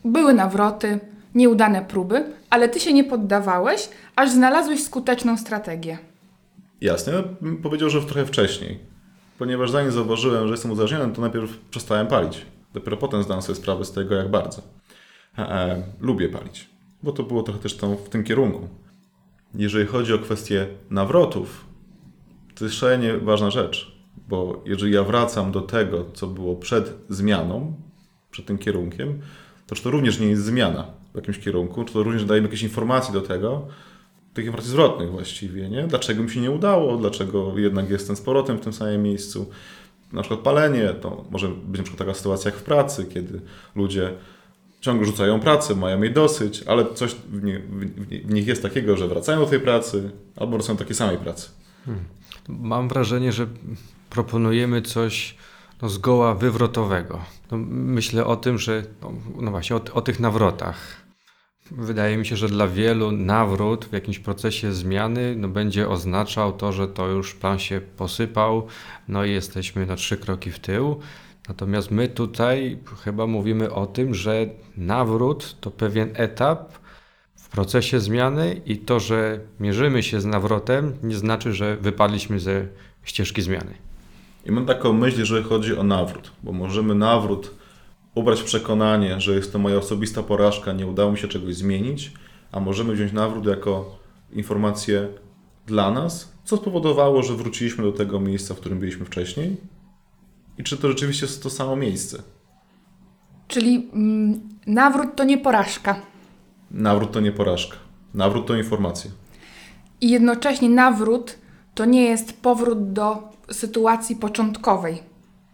Były 0.06 0.34
nawroty, 0.34 1.00
nieudane 1.36 1.82
próby, 1.82 2.24
ale 2.50 2.70
Ty 2.70 2.80
się 2.80 2.94
nie 2.94 3.04
poddawałeś, 3.04 3.90
aż 4.16 4.32
znalazłeś 4.32 4.84
skuteczną 4.84 5.38
strategię. 5.38 5.98
Jasne, 6.82 7.14
powiedział, 7.64 7.90
że 7.90 8.02
trochę 8.02 8.26
wcześniej. 8.26 8.80
Ponieważ 9.38 9.72
zanim 9.72 9.92
zauważyłem, 9.92 10.48
że 10.48 10.54
jestem 10.54 10.72
uzależniony, 10.72 11.14
to 11.14 11.22
najpierw 11.22 11.58
przestałem 11.70 12.08
palić. 12.08 12.46
Dopiero 12.74 12.98
potem 12.98 13.24
zdałem 13.24 13.42
sobie 13.42 13.56
sprawę 13.56 13.86
z 13.86 13.92
tego, 13.92 14.16
jak 14.16 14.32
bardzo. 14.32 14.62
E, 15.38 15.42
e, 15.42 15.84
lubię 16.00 16.30
palić, 16.30 16.70
bo 17.04 17.12
to 17.12 17.24
było 17.24 17.44
trochę 17.44 17.60
też 17.60 17.78
tą, 17.78 17.96
w 17.96 18.10
tym 18.10 18.24
kierunku. 18.24 18.68
Jeżeli 19.56 19.86
chodzi 19.86 20.14
o 20.14 20.20
kwestię 20.20 20.68
nawrotów, 20.90 21.66
to 22.56 22.66
jest 22.66 22.78
szalenie 22.78 23.18
ważna 23.18 23.52
rzecz, 23.52 24.02
bo 24.28 24.64
jeżeli 24.66 24.94
ja 24.94 25.04
wracam 25.04 25.52
do 25.52 25.62
tego, 25.62 26.06
co 26.14 26.28
było 26.28 26.56
przed 26.56 26.98
zmianą, 27.10 27.74
przed 28.32 28.46
tym 28.46 28.58
kierunkiem, 28.58 29.22
to 29.68 29.76
czy 29.76 29.84
to 29.84 29.92
również 29.92 30.20
nie 30.20 30.28
jest 30.28 30.46
zmiana 30.46 30.88
w 31.14 31.16
jakimś 31.16 31.40
kierunku, 31.40 31.84
czy 31.84 31.94
to 31.94 32.04
również 32.04 32.26
daje 32.26 32.42
mi 32.42 32.48
jakieś 32.48 32.64
informacje 32.64 33.14
do 33.14 33.22
tego, 33.22 33.68
tych 34.34 34.46
informacji 34.46 34.72
zwrotnych 34.72 35.12
właściwie, 35.12 35.70
nie? 35.70 35.88
Dlaczego 35.88 36.24
mi 36.24 36.30
się 36.30 36.42
nie 36.42 36.52
udało, 36.52 36.98
dlaczego 36.98 37.58
jednak 37.58 37.90
jestem 37.90 38.16
z 38.16 38.22
powrotem 38.22 38.58
w 38.58 38.62
tym 38.62 38.74
samym 38.74 39.04
miejscu. 39.04 39.50
Na 40.14 40.22
przykład 40.22 40.40
palenie, 40.40 40.90
to 40.90 41.26
może 41.32 41.48
być 41.48 41.78
na 41.78 41.84
przykład 41.84 42.08
taka 42.08 42.14
sytuacja 42.14 42.52
jak 42.52 42.60
w 42.60 42.64
pracy, 42.64 43.06
kiedy 43.06 43.42
ludzie 43.76 44.14
ciągle 44.82 45.06
rzucają 45.06 45.40
pracę, 45.40 45.76
mają 45.76 46.02
jej 46.02 46.14
dosyć, 46.14 46.64
ale 46.64 46.94
coś 46.94 47.12
w, 47.14 47.44
nie, 47.44 47.60
w, 47.60 48.34
nich 48.34 48.48
jest 48.48 48.62
takiego, 48.62 48.98
że 48.98 49.08
wracają 49.08 49.40
do 49.40 49.46
tej 49.46 49.60
pracy 49.60 50.12
albo 50.36 50.58
wracają 50.58 50.76
do 50.76 50.80
takiej 50.80 50.96
samej 50.96 51.18
pracy. 51.18 51.50
Mam 52.48 52.88
wrażenie, 52.88 53.32
że 53.32 53.48
proponujemy 54.10 54.82
coś 54.82 55.36
no, 55.82 55.90
zgoła 55.90 56.36
wywrotowego. 56.36 57.20
No, 57.52 57.58
myślę 57.68 58.26
o 58.26 58.36
tym, 58.36 58.58
że 58.58 58.84
no, 59.02 59.14
no 59.42 59.52
właśnie 59.52 59.76
o, 59.76 59.82
o 59.94 60.02
tych 60.02 60.20
nawrotach. 60.20 61.01
Wydaje 61.78 62.18
mi 62.18 62.26
się, 62.26 62.36
że 62.36 62.48
dla 62.48 62.68
wielu 62.68 63.12
nawrót 63.12 63.86
w 63.86 63.94
jakimś 63.94 64.20
procesie 64.20 64.74
zmiany 64.74 65.36
no, 65.38 65.48
będzie 65.48 65.90
oznaczał 65.90 66.54
to, 66.54 66.72
że 66.72 66.88
to 66.88 67.08
już 67.08 67.36
plan 67.36 67.60
się 67.60 67.82
posypał, 67.98 68.68
no 69.08 69.26
i 69.26 69.32
jesteśmy 69.32 69.86
na 69.86 69.96
trzy 69.96 70.18
kroki 70.18 70.52
w 70.52 70.60
tył. 70.60 71.00
Natomiast 71.48 71.92
my 71.92 72.08
tutaj 72.08 72.78
chyba 73.04 73.28
mówimy 73.28 73.74
o 73.74 73.86
tym, 73.86 74.14
że 74.14 74.50
nawrót 74.78 75.56
to 75.62 75.72
pewien 75.72 76.10
etap 76.14 76.74
w 77.36 77.50
procesie 77.50 78.00
zmiany 78.00 78.62
i 78.66 78.78
to, 78.78 79.00
że 79.00 79.40
mierzymy 79.60 80.04
się 80.04 80.22
z 80.22 80.26
nawrotem, 80.26 80.94
nie 81.04 81.16
znaczy, 81.16 81.54
że 81.54 81.78
wypadliśmy 81.78 82.40
ze 82.40 82.68
ścieżki 83.04 83.42
zmiany. 83.42 83.74
I 84.46 84.52
mam 84.52 84.66
taką 84.66 84.94
myśl, 84.94 85.20
jeżeli 85.20 85.44
chodzi 85.44 85.78
o 85.78 85.84
nawrót, 85.84 86.32
bo 86.44 86.52
możemy 86.52 86.96
nawrót 86.96 87.61
ubrać 88.16 88.44
przekonanie, 88.44 89.22
że 89.22 89.36
jest 89.36 89.54
to 89.54 89.60
moja 89.60 89.78
osobista 89.78 90.24
porażka, 90.24 90.74
nie 90.74 90.88
udało 90.88 91.12
mi 91.12 91.18
się 91.18 91.28
czegoś 91.28 91.56
zmienić, 91.56 92.12
a 92.52 92.60
możemy 92.60 92.94
wziąć 92.94 93.12
nawrót 93.12 93.46
jako 93.46 94.00
informację 94.32 95.08
dla 95.68 95.92
nas, 95.92 96.32
co 96.44 96.58
spowodowało, 96.58 97.24
że 97.24 97.36
wróciliśmy 97.36 97.84
do 97.84 97.92
tego 97.92 98.20
miejsca, 98.20 98.54
w 98.54 98.60
którym 98.60 98.80
byliśmy 98.80 99.06
wcześniej 99.06 99.58
i 100.58 100.64
czy 100.64 100.78
to 100.78 100.88
rzeczywiście 100.88 101.26
jest 101.26 101.44
to 101.44 101.50
samo 101.50 101.76
miejsce. 101.76 102.24
Czyli 103.48 103.90
mm, 103.94 104.50
nawrót 104.68 105.16
to 105.16 105.24
nie 105.24 105.38
porażka. 105.38 106.02
Nawrót 106.72 107.12
to 107.12 107.20
nie 107.20 107.32
porażka. 107.32 107.78
Nawrót 108.14 108.48
to 108.48 108.56
informacja. 108.56 109.12
I 110.02 110.10
jednocześnie 110.10 110.70
nawrót 110.70 111.38
to 111.76 111.86
nie 111.86 112.04
jest 112.04 112.42
powrót 112.42 112.94
do 112.94 113.18
sytuacji 113.52 114.16
początkowej, 114.16 115.04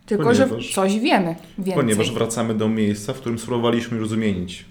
tylko 0.08 0.36
że 0.36 0.44
Ponieważ- 0.48 0.74
coś 0.74 1.00
wiemy 1.00 1.36
więcej. 1.58 1.74
Ponieważ 1.74 2.12
wracamy 2.12 2.56
do 2.56 2.70
miejsca, 2.70 3.14
w 3.14 3.20
którym 3.20 3.40
spróbowaliśmy 3.40 3.98
już 3.98 4.10
zmienić. 4.10 4.66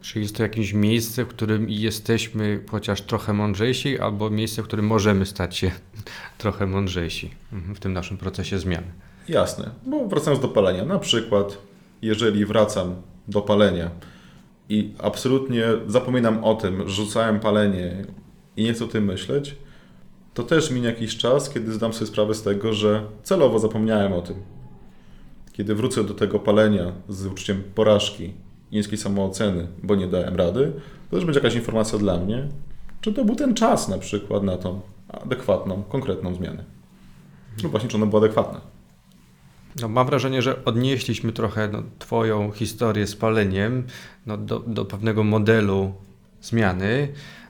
Czyli 0.00 0.22
jest 0.22 0.36
to 0.36 0.42
jakieś 0.42 0.72
miejsce, 0.72 1.24
w 1.24 1.28
którym 1.28 1.70
jesteśmy 1.70 2.64
chociaż 2.70 3.02
trochę 3.02 3.32
mądrzejsi, 3.32 3.98
albo 3.98 4.30
miejsce, 4.30 4.62
w 4.62 4.64
którym 4.64 4.86
możemy 4.86 5.26
stać 5.26 5.56
się 5.56 5.70
trochę 6.38 6.66
mądrzejsi 6.66 7.30
w 7.52 7.78
tym 7.78 7.92
naszym 7.92 8.16
procesie 8.16 8.58
zmiany. 8.58 8.86
Jasne, 9.28 9.70
bo 9.86 10.08
wracając 10.08 10.42
do 10.42 10.48
palenia, 10.48 10.84
na 10.84 10.98
przykład 10.98 11.58
jeżeli 12.02 12.46
wracam 12.46 12.94
do 13.28 13.42
palenia 13.42 13.90
i 14.68 14.92
absolutnie 14.98 15.64
zapominam 15.86 16.44
o 16.44 16.54
tym, 16.54 16.88
że 16.88 16.94
rzucałem 16.94 17.40
palenie 17.40 18.04
i 18.56 18.64
nie 18.64 18.72
chcę 18.72 18.84
o 18.84 18.88
tym 18.88 19.04
myśleć, 19.04 19.56
to 20.38 20.44
też 20.44 20.70
minie 20.70 20.86
jakiś 20.86 21.16
czas, 21.16 21.50
kiedy 21.50 21.72
zdam 21.72 21.92
sobie 21.92 22.06
sprawę 22.06 22.34
z 22.34 22.42
tego, 22.42 22.72
że 22.72 23.04
celowo 23.22 23.58
zapomniałem 23.58 24.12
o 24.12 24.22
tym. 24.22 24.36
Kiedy 25.52 25.74
wrócę 25.74 26.04
do 26.04 26.14
tego 26.14 26.38
palenia 26.38 26.92
z 27.08 27.26
uczuciem 27.26 27.62
porażki 27.74 28.32
niskiej 28.72 28.98
samooceny, 28.98 29.66
bo 29.82 29.94
nie 29.94 30.06
dałem 30.06 30.36
rady, 30.36 30.72
To 31.10 31.16
też 31.16 31.24
będzie 31.24 31.40
jakaś 31.40 31.54
informacja 31.54 31.98
dla 31.98 32.18
mnie, 32.18 32.48
czy 33.00 33.12
to 33.12 33.24
był 33.24 33.36
ten 33.36 33.54
czas 33.54 33.88
na 33.88 33.98
przykład 33.98 34.42
na 34.42 34.56
tą 34.56 34.80
adekwatną, 35.08 35.82
konkretną 35.82 36.34
zmianę. 36.34 36.64
Lub 37.62 37.70
właśnie, 37.70 37.88
czy 37.88 37.96
ona 37.96 38.06
była 38.06 38.22
adekwatna. 38.22 38.60
No, 39.80 39.88
mam 39.88 40.06
wrażenie, 40.06 40.42
że 40.42 40.64
odnieśliśmy 40.64 41.32
trochę 41.32 41.68
no, 41.68 41.82
Twoją 41.98 42.50
historię 42.50 43.06
z 43.06 43.16
paleniem 43.16 43.86
no, 44.26 44.36
do, 44.36 44.58
do 44.58 44.84
pewnego 44.84 45.24
modelu 45.24 45.92
zmiany. 46.40 47.08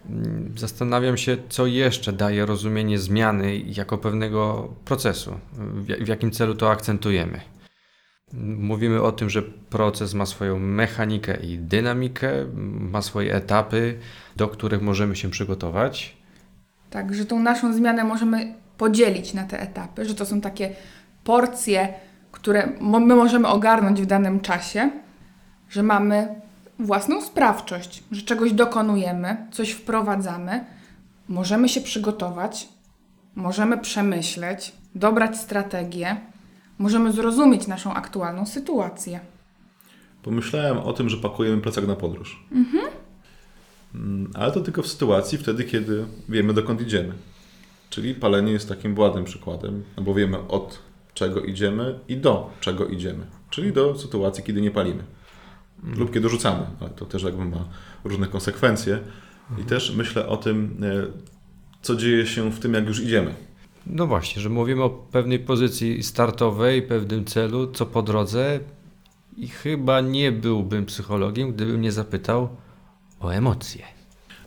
Mm, 0.08 0.54
Zastanawiam 0.56 1.16
się, 1.16 1.36
co 1.48 1.66
jeszcze 1.66 2.12
daje 2.12 2.46
rozumienie 2.46 2.98
zmiany 2.98 3.58
jako 3.58 3.98
pewnego 3.98 4.68
procesu, 4.84 5.38
w, 5.52 6.08
jakim 6.08 6.30
celu 6.30 6.54
to 6.54 6.70
akcentujemy. 6.70 7.40
Mówimy 8.58 9.02
o 9.02 9.12
tym, 9.12 9.30
że 9.30 9.42
proces 9.42 10.14
ma 10.14 10.26
swoją 10.26 10.58
mechanikę 10.58 11.36
i 11.36 11.58
dynamikę, 11.58 12.30
ma 12.92 13.02
swoje 13.02 13.34
etapy, 13.34 13.98
do 14.36 14.48
których 14.48 14.82
możemy 14.82 15.16
się 15.16 15.30
przygotować. 15.30 16.16
Tak, 16.90 17.14
że 17.14 17.24
tą 17.24 17.40
naszą 17.40 17.74
zmianę 17.74 18.04
możemy 18.04 18.54
podzielić 18.78 19.34
na 19.34 19.44
te 19.44 19.60
etapy, 19.60 20.04
że 20.04 20.14
to 20.14 20.26
są 20.26 20.40
takie 20.40 20.70
porcje, 21.24 21.94
które 22.32 22.68
my 22.80 23.14
możemy 23.14 23.48
ogarnąć 23.48 24.02
w 24.02 24.06
danym 24.06 24.40
czasie, 24.40 24.90
że 25.70 25.82
mamy 25.82 26.40
własną 26.78 27.22
sprawczość, 27.22 28.02
że 28.12 28.22
czegoś 28.22 28.52
dokonujemy, 28.52 29.36
coś 29.52 29.70
wprowadzamy, 29.70 30.64
możemy 31.28 31.68
się 31.68 31.80
przygotować, 31.80 32.68
możemy 33.34 33.78
przemyśleć, 33.78 34.72
dobrać 34.94 35.38
strategię, 35.38 36.16
możemy 36.78 37.12
zrozumieć 37.12 37.66
naszą 37.66 37.94
aktualną 37.94 38.46
sytuację. 38.46 39.20
Pomyślałem 40.22 40.78
o 40.78 40.92
tym, 40.92 41.08
że 41.08 41.16
pakujemy 41.16 41.62
plecak 41.62 41.86
na 41.86 41.96
podróż. 41.96 42.44
Mm, 43.94 44.30
Ale 44.34 44.52
to 44.52 44.60
tylko 44.60 44.82
w 44.82 44.88
sytuacji 44.88 45.38
wtedy, 45.38 45.64
kiedy 45.64 46.06
wiemy 46.28 46.54
dokąd 46.54 46.80
idziemy. 46.80 47.12
Czyli 47.90 48.14
palenie 48.14 48.52
jest 48.52 48.68
takim 48.68 48.98
ładnym 48.98 49.24
przykładem, 49.24 49.84
no 49.96 50.02
bo 50.02 50.14
wiemy 50.14 50.48
od 50.48 50.78
czego 51.14 51.40
idziemy 51.40 51.98
i 52.08 52.16
do 52.16 52.50
czego 52.60 52.86
idziemy. 52.86 53.26
Czyli 53.50 53.72
do 53.72 53.98
sytuacji, 53.98 54.44
kiedy 54.44 54.60
nie 54.60 54.70
palimy. 54.70 55.04
Lub 55.82 56.12
kiedy 56.12 56.28
rzucamy, 56.28 56.66
ale 56.80 56.90
to 56.90 57.06
też 57.06 57.22
jakby 57.22 57.44
ma 57.44 57.64
różne 58.04 58.26
konsekwencje. 58.26 58.98
I 59.58 59.64
też 59.64 59.94
myślę 59.96 60.26
o 60.26 60.36
tym, 60.36 60.76
e, 60.82 61.06
co 61.82 61.96
dzieje 61.96 62.26
się 62.26 62.52
w 62.52 62.58
tym, 62.58 62.74
jak 62.74 62.86
już 62.86 63.00
idziemy. 63.00 63.34
No 63.86 64.06
właśnie, 64.06 64.42
że 64.42 64.48
mówimy 64.48 64.82
o 64.82 64.90
pewnej 64.90 65.38
pozycji 65.38 66.02
startowej, 66.02 66.82
pewnym 66.82 67.24
celu, 67.24 67.72
co 67.72 67.86
po 67.86 68.02
drodze 68.02 68.60
i 69.36 69.48
chyba 69.48 70.00
nie 70.00 70.32
byłbym 70.32 70.86
psychologiem, 70.86 71.52
gdybym 71.52 71.80
nie 71.80 71.92
zapytał 71.92 72.48
o 73.20 73.30
emocje. 73.30 73.82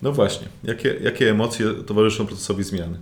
No 0.01 0.11
właśnie, 0.11 0.47
jakie, 0.63 0.95
jakie 1.01 1.31
emocje 1.31 1.73
towarzyszą 1.73 2.25
procesowi 2.25 2.63
zmiany? 2.63 2.97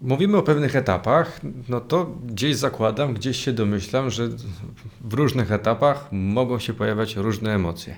Mówimy 0.00 0.36
o 0.36 0.42
pewnych 0.42 0.76
etapach, 0.76 1.40
no 1.68 1.80
to 1.80 2.06
gdzieś 2.26 2.56
zakładam, 2.56 3.14
gdzieś 3.14 3.44
się 3.44 3.52
domyślam, 3.52 4.10
że 4.10 4.28
w 5.00 5.14
różnych 5.14 5.52
etapach 5.52 6.08
mogą 6.12 6.58
się 6.58 6.74
pojawiać 6.74 7.16
różne 7.16 7.54
emocje. 7.54 7.96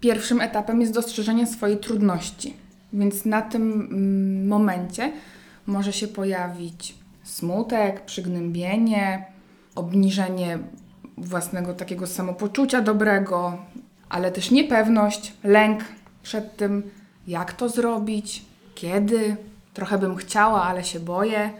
Pierwszym 0.00 0.40
etapem 0.40 0.80
jest 0.80 0.94
dostrzeżenie 0.94 1.46
swojej 1.46 1.78
trudności, 1.78 2.54
więc 2.92 3.24
na 3.24 3.42
tym 3.42 3.62
mm, 3.72 4.48
momencie 4.48 5.12
może 5.66 5.92
się 5.92 6.08
pojawić 6.08 6.94
smutek, 7.22 8.04
przygnębienie, 8.04 9.26
obniżenie 9.74 10.58
własnego 11.16 11.74
takiego 11.74 12.06
samopoczucia 12.06 12.80
dobrego, 12.80 13.58
ale 14.08 14.32
też 14.32 14.50
niepewność, 14.50 15.32
lęk 15.44 15.84
przed 16.22 16.56
tym, 16.56 16.82
jak 17.26 17.52
to 17.52 17.68
zrobić, 17.68 18.44
kiedy. 18.74 19.36
Trochę 19.78 19.98
bym 19.98 20.16
chciała, 20.16 20.62
ale 20.62 20.84
się 20.84 21.00
boję. 21.00 21.50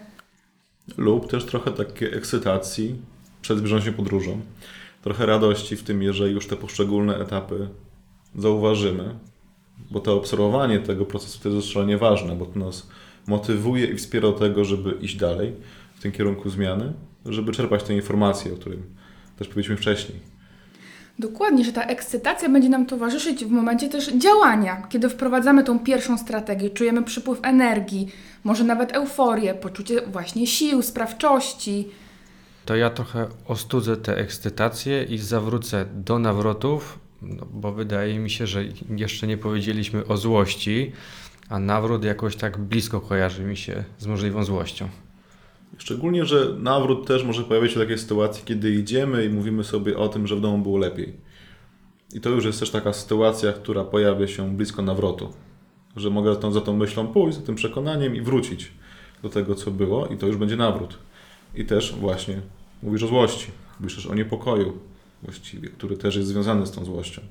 Lub 0.96 1.30
też 1.30 1.44
trochę 1.44 1.70
takiej 1.70 2.14
ekscytacji 2.14 2.96
przed 3.42 3.68
się 3.84 3.92
podróżą. 3.92 4.40
Trochę 5.02 5.26
radości 5.26 5.76
w 5.76 5.82
tym, 5.82 6.02
jeżeli 6.02 6.34
już 6.34 6.46
te 6.46 6.56
poszczególne 6.56 7.18
etapy 7.18 7.68
zauważymy, 8.34 9.14
bo 9.90 10.00
to 10.00 10.16
obserwowanie 10.16 10.78
tego 10.78 11.04
procesu 11.04 11.38
to 11.42 11.48
jest 11.48 11.68
szalenie 11.68 11.98
ważne, 11.98 12.36
bo 12.36 12.46
to 12.46 12.58
nas 12.58 12.88
motywuje 13.26 13.86
i 13.86 13.96
wspiera 13.96 14.28
do 14.28 14.34
tego, 14.34 14.64
żeby 14.64 14.90
iść 15.00 15.16
dalej 15.16 15.52
w 15.94 16.02
tym 16.02 16.12
kierunku 16.12 16.50
zmiany, 16.50 16.92
żeby 17.26 17.52
czerpać 17.52 17.82
te 17.82 17.94
informacje, 17.94 18.52
o 18.52 18.56
którym 18.56 18.82
też 19.36 19.48
powiedzieliśmy 19.48 19.76
wcześniej. 19.76 20.37
Dokładnie, 21.18 21.64
że 21.64 21.72
ta 21.72 21.82
ekscytacja 21.82 22.48
będzie 22.48 22.68
nam 22.68 22.86
towarzyszyć 22.86 23.44
w 23.44 23.50
momencie 23.50 23.88
też 23.88 24.12
działania, 24.12 24.86
kiedy 24.88 25.08
wprowadzamy 25.08 25.64
tą 25.64 25.78
pierwszą 25.78 26.18
strategię, 26.18 26.70
czujemy 26.70 27.02
przypływ 27.02 27.38
energii, 27.42 28.08
może 28.44 28.64
nawet 28.64 28.92
euforię, 28.92 29.54
poczucie 29.54 30.02
właśnie 30.06 30.46
sił, 30.46 30.82
sprawczości. 30.82 31.88
To 32.64 32.76
ja 32.76 32.90
trochę 32.90 33.26
ostudzę 33.46 33.96
tę 33.96 34.16
ekscytację 34.16 35.04
i 35.04 35.18
zawrócę 35.18 35.86
do 35.94 36.18
nawrotów, 36.18 36.98
no 37.22 37.46
bo 37.52 37.72
wydaje 37.72 38.18
mi 38.18 38.30
się, 38.30 38.46
że 38.46 38.64
jeszcze 38.96 39.26
nie 39.26 39.38
powiedzieliśmy 39.38 40.06
o 40.06 40.16
złości, 40.16 40.92
a 41.48 41.58
nawrót 41.58 42.04
jakoś 42.04 42.36
tak 42.36 42.58
blisko 42.58 43.00
kojarzy 43.00 43.44
mi 43.44 43.56
się 43.56 43.84
z 43.98 44.06
możliwą 44.06 44.44
złością. 44.44 44.88
Szczególnie, 45.78 46.24
że 46.24 46.54
nawrót 46.58 47.06
też 47.06 47.24
może 47.24 47.44
pojawić 47.44 47.72
się 47.72 47.78
w 47.78 47.82
takiej 47.82 47.98
sytuacji, 47.98 48.44
kiedy 48.44 48.70
idziemy 48.70 49.24
i 49.24 49.28
mówimy 49.28 49.64
sobie 49.64 49.98
o 49.98 50.08
tym, 50.08 50.26
że 50.26 50.36
w 50.36 50.40
domu 50.40 50.58
było 50.58 50.78
lepiej. 50.78 51.12
I 52.14 52.20
to 52.20 52.30
już 52.30 52.44
jest 52.44 52.60
też 52.60 52.70
taka 52.70 52.92
sytuacja, 52.92 53.52
która 53.52 53.84
pojawia 53.84 54.26
się 54.26 54.56
blisko 54.56 54.82
nawrotu. 54.82 55.32
Że 55.96 56.10
mogę 56.10 56.34
za 56.34 56.40
tą, 56.40 56.52
za 56.52 56.60
tą 56.60 56.76
myślą 56.76 57.06
pójść, 57.06 57.38
za 57.38 57.46
tym 57.46 57.54
przekonaniem 57.54 58.16
i 58.16 58.20
wrócić 58.20 58.72
do 59.22 59.28
tego, 59.28 59.54
co 59.54 59.70
było, 59.70 60.06
i 60.06 60.16
to 60.16 60.26
już 60.26 60.36
będzie 60.36 60.56
nawrót. 60.56 60.98
I 61.54 61.64
też 61.64 61.94
właśnie 62.00 62.40
mówisz 62.82 63.02
o 63.02 63.06
złości, 63.06 63.50
mówisz 63.80 63.96
też 63.96 64.06
o 64.06 64.14
niepokoju 64.14 64.78
właściwie, 65.22 65.68
który 65.68 65.96
też 65.96 66.16
jest 66.16 66.28
związany 66.28 66.66
z 66.66 66.70
tą 66.70 66.84
złością 66.84 67.22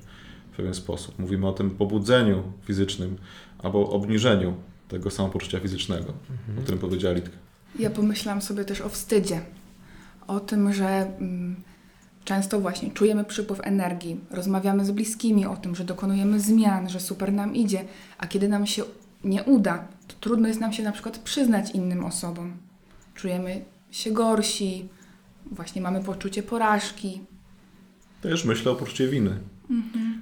w 0.52 0.56
pewien 0.56 0.74
sposób. 0.74 1.18
Mówimy 1.18 1.48
o 1.48 1.52
tym 1.52 1.70
pobudzeniu 1.70 2.42
fizycznym 2.64 3.16
albo 3.58 3.90
obniżeniu 3.90 4.54
tego 4.88 5.10
samopoczucia 5.10 5.60
fizycznego, 5.60 6.12
o 6.58 6.62
którym 6.62 6.80
powiedziała 6.80 7.14
Litka. 7.14 7.47
Ja 7.78 7.90
pomyślałam 7.90 8.42
sobie 8.42 8.64
też 8.64 8.80
o 8.80 8.88
wstydzie, 8.88 9.40
o 10.26 10.40
tym, 10.40 10.72
że 10.72 10.86
mm, 10.86 11.56
często 12.24 12.60
właśnie 12.60 12.90
czujemy 12.90 13.24
przypływ 13.24 13.60
energii, 13.62 14.20
rozmawiamy 14.30 14.84
z 14.84 14.90
bliskimi 14.90 15.46
o 15.46 15.56
tym, 15.56 15.74
że 15.74 15.84
dokonujemy 15.84 16.40
zmian, 16.40 16.88
że 16.88 17.00
super 17.00 17.32
nam 17.32 17.54
idzie, 17.54 17.84
a 18.18 18.26
kiedy 18.26 18.48
nam 18.48 18.66
się 18.66 18.82
nie 19.24 19.44
uda, 19.44 19.88
to 20.08 20.14
trudno 20.20 20.48
jest 20.48 20.60
nam 20.60 20.72
się 20.72 20.82
na 20.82 20.92
przykład 20.92 21.18
przyznać 21.18 21.70
innym 21.70 22.04
osobom. 22.04 22.56
Czujemy 23.14 23.64
się 23.90 24.10
gorsi, 24.10 24.88
właśnie 25.50 25.82
mamy 25.82 26.02
poczucie 26.02 26.42
porażki. 26.42 27.20
Też 28.20 28.44
myślę 28.44 28.72
o 28.72 28.74
poczuciu 28.74 29.10
winy. 29.10 29.38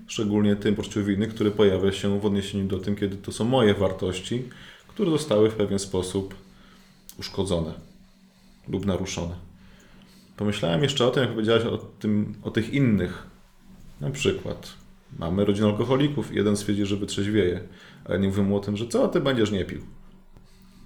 Szczególnie 0.07 0.57
tym 0.57 0.75
poczuciu 0.75 1.05
winy, 1.05 1.27
które 1.27 1.51
pojawia 1.51 1.93
się 1.93 2.21
w 2.21 2.27
odniesieniu 2.27 2.69
do 2.69 2.79
tym, 2.79 2.97
kiedy 2.97 3.17
to 3.17 3.33
są 3.33 3.45
moje 3.45 3.75
wartości, 3.75 4.45
które 4.89 5.11
zostały 5.11 5.51
w 5.51 5.55
pewien 5.55 5.79
sposób 5.79 6.35
uszkodzone 7.19 7.75
lub 8.69 8.87
naruszone. 8.87 9.35
Pomyślałem 10.37 10.83
jeszcze 10.83 11.07
o 11.07 11.11
tym, 11.11 11.23
jak 11.23 11.33
powiedziałaś 11.33 11.65
o, 11.65 11.79
tym, 11.79 12.35
o 12.43 12.51
tych 12.51 12.75
innych. 12.75 13.27
Na 14.01 14.11
przykład 14.11 14.73
mamy 15.19 15.45
rodzinę 15.45 15.67
alkoholików 15.67 16.33
i 16.33 16.37
jeden 16.37 16.57
stwierdzi, 16.57 16.87
że 16.87 16.97
wytrzeźwieje, 16.97 17.61
ale 18.05 18.19
nie 18.19 18.29
mówię 18.29 18.43
mu 18.43 18.57
o 18.57 18.61
tym, 18.61 18.77
że 18.77 18.89
co, 18.89 19.09
ty 19.09 19.21
będziesz 19.21 19.51
nie 19.51 19.65
pił. 19.65 19.81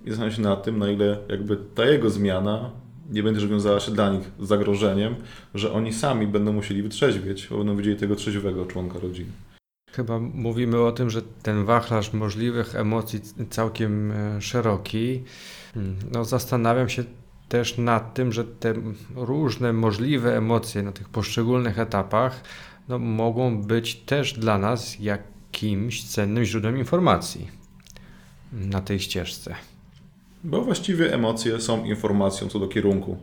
I 0.05 0.09
zastanawiam 0.11 0.37
się 0.37 0.43
nad 0.43 0.65
tym, 0.65 0.79
na 0.79 0.91
ile 0.91 1.19
jakby 1.29 1.57
ta 1.75 1.85
jego 1.85 2.11
zmiana 2.11 2.71
nie 3.11 3.23
będzie 3.23 3.49
wiązała 3.49 3.81
się 3.81 3.93
dla 3.93 4.11
nich 4.11 4.31
z 4.41 4.49
zagrożeniem, 4.49 5.15
że 5.55 5.73
oni 5.73 5.93
sami 5.93 6.27
będą 6.27 6.53
musieli 6.53 6.83
wytrzeźwieć, 6.83 7.47
bo 7.51 7.59
będą 7.59 7.77
widzieli 7.77 7.97
tego 7.97 8.17
trzeźwego 8.17 8.67
członka 8.67 8.99
rodziny. 8.99 9.31
Chyba 9.93 10.19
mówimy 10.19 10.81
o 10.81 10.93
tym, 10.93 11.11
że 11.11 11.23
ten 11.23 11.65
wachlarz 11.65 12.13
możliwych 12.13 12.75
emocji 12.75 13.21
całkiem 13.51 14.13
e, 14.13 14.41
szeroki. 14.41 15.23
Mm, 15.77 15.97
No, 16.13 16.25
zastanawiam 16.25 16.89
się 16.89 17.05
też 17.49 17.79
nad 17.79 18.15
tym, 18.15 18.33
że 18.33 18.45
te 18.45 18.75
różne 19.15 19.73
możliwe 19.73 20.37
emocje 20.37 20.83
na 20.83 20.93
tych 20.93 21.09
poszczególnych 21.09 21.79
etapach 21.79 22.41
no, 22.89 22.99
mogą 22.99 23.63
być 23.63 23.97
też 23.97 24.33
dla 24.33 24.59
nas 24.59 24.99
jakimś 25.01 26.05
cennym 26.05 26.45
źródłem 26.45 26.79
informacji 26.79 27.49
na 28.53 28.81
tej 28.81 29.01
ścieżce. 29.01 29.55
Bo 30.45 30.63
właściwie 30.63 31.15
emocje 31.15 31.61
są 31.61 31.85
informacją 31.85 32.49
co 32.49 32.59
do 32.59 32.69
kierunku 32.69 33.17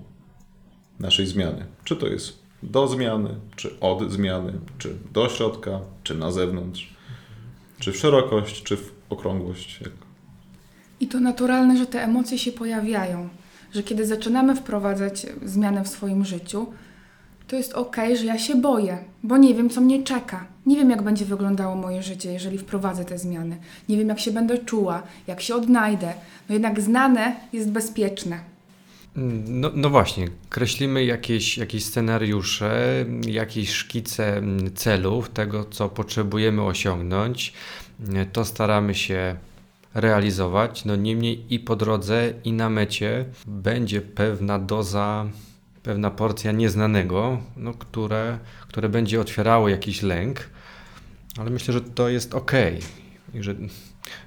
naszej 0.99 1.27
zmiany. 1.27 1.65
Czy 1.83 1.95
to 1.95 2.07
jest 2.07 2.46
do 2.63 2.87
zmiany, 2.87 3.29
czy 3.55 3.79
od 3.79 4.11
zmiany, 4.11 4.53
czy 4.77 4.95
do 5.13 5.29
środka, 5.29 5.79
czy 6.03 6.15
na 6.15 6.31
zewnątrz, 6.31 6.93
czy 7.79 7.91
w 7.91 7.97
szerokość, 7.97 8.63
czy 8.63 8.77
w 8.77 8.91
okrągłość. 9.09 9.79
I 10.99 11.07
to 11.07 11.19
naturalne, 11.19 11.77
że 11.77 11.85
te 11.85 12.03
emocje 12.03 12.37
się 12.37 12.51
pojawiają, 12.51 13.29
że 13.73 13.83
kiedy 13.83 14.05
zaczynamy 14.05 14.55
wprowadzać 14.55 15.25
zmiany 15.45 15.83
w 15.83 15.87
swoim 15.87 16.25
życiu, 16.25 16.67
to 17.47 17.55
jest 17.55 17.73
ok, 17.73 17.95
że 18.15 18.25
ja 18.25 18.37
się 18.37 18.55
boję, 18.55 18.97
bo 19.23 19.37
nie 19.37 19.53
wiem, 19.53 19.69
co 19.69 19.81
mnie 19.81 20.03
czeka. 20.03 20.45
Nie 20.65 20.75
wiem, 20.75 20.89
jak 20.89 21.01
będzie 21.01 21.25
wyglądało 21.25 21.75
moje 21.75 22.03
życie, 22.03 22.33
jeżeli 22.33 22.57
wprowadzę 22.57 23.05
te 23.05 23.17
zmiany. 23.17 23.57
Nie 23.89 23.97
wiem, 23.97 24.07
jak 24.07 24.19
się 24.19 24.31
będę 24.31 24.57
czuła, 24.57 25.03
jak 25.27 25.41
się 25.41 25.55
odnajdę. 25.55 26.13
No 26.49 26.53
jednak 26.53 26.81
znane 26.81 27.35
jest 27.53 27.71
bezpieczne. 27.71 28.39
No, 29.47 29.71
no 29.73 29.89
właśnie, 29.89 30.27
kreślimy 30.49 31.05
jakieś, 31.05 31.57
jakieś 31.57 31.85
scenariusze, 31.85 33.05
jakieś 33.27 33.69
szkice 33.69 34.37
mm, 34.37 34.73
celów, 34.75 35.29
tego 35.29 35.65
co 35.65 35.89
potrzebujemy 35.89 36.63
osiągnąć. 36.63 37.53
To 38.33 38.45
staramy 38.45 38.95
się 38.95 39.35
realizować. 39.93 40.85
No 40.85 40.95
niemniej 40.95 41.53
i 41.53 41.59
po 41.59 41.75
drodze, 41.75 42.33
i 42.43 42.53
na 42.53 42.69
mecie 42.69 43.25
będzie 43.47 44.01
pewna 44.01 44.59
doza, 44.59 45.25
pewna 45.83 46.11
porcja 46.11 46.51
nieznanego, 46.51 47.37
no, 47.55 47.73
które, 47.73 48.39
które 48.67 48.89
będzie 48.89 49.21
otwierało 49.21 49.69
jakiś 49.69 50.01
lęk, 50.01 50.49
ale 51.39 51.49
myślę, 51.49 51.73
że 51.73 51.81
to 51.81 52.09
jest 52.09 52.35
ok 52.35 52.51
i 53.33 53.43
że, 53.43 53.55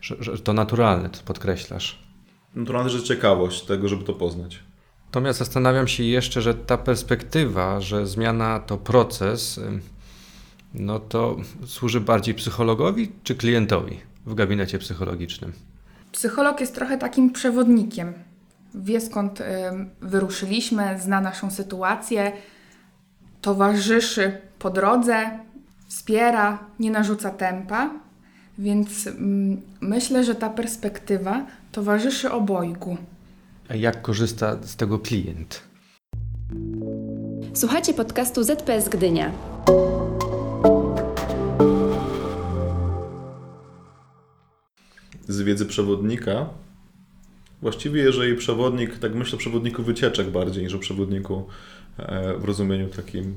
że, 0.00 0.16
że 0.20 0.38
to 0.38 0.52
naturalne, 0.52 1.10
to 1.10 1.18
podkreślasz. 1.24 1.98
Naturalna 2.54 2.88
rzecz 2.88 3.02
ciekawość 3.02 3.62
tego, 3.62 3.88
żeby 3.88 4.04
to 4.04 4.14
poznać. 4.14 4.69
Natomiast 5.10 5.38
zastanawiam 5.38 5.88
się 5.88 6.04
jeszcze, 6.04 6.42
że 6.42 6.54
ta 6.54 6.78
perspektywa, 6.78 7.80
że 7.80 8.06
zmiana 8.06 8.60
to 8.60 8.76
proces, 8.76 9.60
no 10.74 10.98
to 10.98 11.36
służy 11.66 12.00
bardziej 12.00 12.34
psychologowi 12.34 13.12
czy 13.24 13.34
klientowi 13.34 14.00
w 14.26 14.34
gabinecie 14.34 14.78
psychologicznym? 14.78 15.52
Psycholog 16.12 16.60
jest 16.60 16.74
trochę 16.74 16.98
takim 16.98 17.30
przewodnikiem. 17.30 18.12
Wie 18.74 19.00
skąd 19.00 19.42
wyruszyliśmy, 20.00 20.98
zna 21.00 21.20
naszą 21.20 21.50
sytuację, 21.50 22.32
towarzyszy 23.40 24.38
po 24.58 24.70
drodze, 24.70 25.38
wspiera, 25.88 26.58
nie 26.80 26.90
narzuca 26.90 27.30
tempa. 27.30 27.90
Więc 28.58 29.08
myślę, 29.80 30.24
że 30.24 30.34
ta 30.34 30.50
perspektywa 30.50 31.46
towarzyszy 31.72 32.32
obojgu. 32.32 32.96
A 33.70 33.74
jak 33.74 34.02
korzysta 34.02 34.62
z 34.62 34.76
tego 34.76 34.98
klient? 34.98 35.62
Słuchacie 37.54 37.94
podcastu 37.94 38.44
ZPS 38.44 38.88
Gdynia. 38.88 39.32
Z 45.28 45.42
wiedzy 45.42 45.66
przewodnika, 45.66 46.48
właściwie 47.62 48.02
jeżeli 48.02 48.36
przewodnik, 48.36 48.98
tak 48.98 49.14
myślę 49.14 49.36
o 49.36 49.38
przewodniku 49.38 49.82
wycieczek 49.82 50.30
bardziej 50.30 50.64
niż 50.64 50.74
o 50.74 50.78
przewodniku 50.78 51.46
e, 51.98 52.38
w 52.38 52.44
rozumieniu 52.44 52.88
takim 52.88 53.34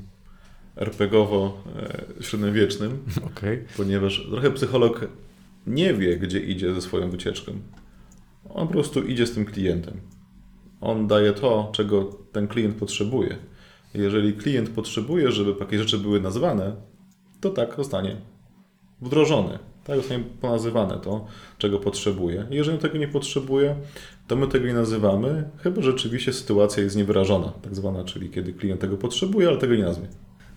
RPGowo-średniowiecznym, 0.75 2.97
Okej. 3.35 3.63
ponieważ 3.77 4.27
trochę 4.31 4.51
psycholog 4.51 5.07
nie 5.67 5.93
wie, 5.93 6.17
gdzie 6.17 6.39
idzie 6.39 6.73
ze 6.73 6.81
swoją 6.81 7.09
wycieczką. 7.09 7.51
On 8.49 8.67
po 8.67 8.73
prostu 8.73 9.03
idzie 9.03 9.27
z 9.27 9.31
tym 9.31 9.45
klientem. 9.45 10.12
On 10.83 11.07
daje 11.07 11.33
to, 11.33 11.69
czego 11.71 12.03
ten 12.31 12.47
klient 12.47 12.75
potrzebuje. 12.75 13.37
Jeżeli 13.93 14.33
klient 14.33 14.69
potrzebuje, 14.69 15.31
żeby 15.31 15.53
takie 15.53 15.79
rzeczy 15.79 15.97
były 15.97 16.21
nazwane, 16.21 16.75
to 17.41 17.49
tak 17.49 17.75
zostanie 17.77 18.15
wdrożone. 19.01 19.59
Tak 19.83 19.95
zostanie 19.95 20.23
ponazywane 20.41 20.97
to, 20.97 21.25
czego 21.57 21.79
potrzebuje. 21.79 22.47
Jeżeli 22.49 22.77
tego 22.77 22.97
nie 22.97 23.07
potrzebuje, 23.07 23.75
to 24.27 24.35
my 24.35 24.47
tego 24.47 24.67
nie 24.67 24.73
nazywamy, 24.73 25.49
chyba 25.57 25.81
rzeczywiście 25.81 26.33
sytuacja 26.33 26.83
jest 26.83 26.95
niewyrażona, 26.95 27.53
tak 27.61 27.75
zwana, 27.75 28.03
czyli 28.03 28.29
kiedy 28.29 28.53
klient 28.53 28.81
tego 28.81 28.97
potrzebuje, 28.97 29.47
ale 29.47 29.57
tego 29.57 29.75
nie 29.75 29.83
nazwie. 29.83 30.07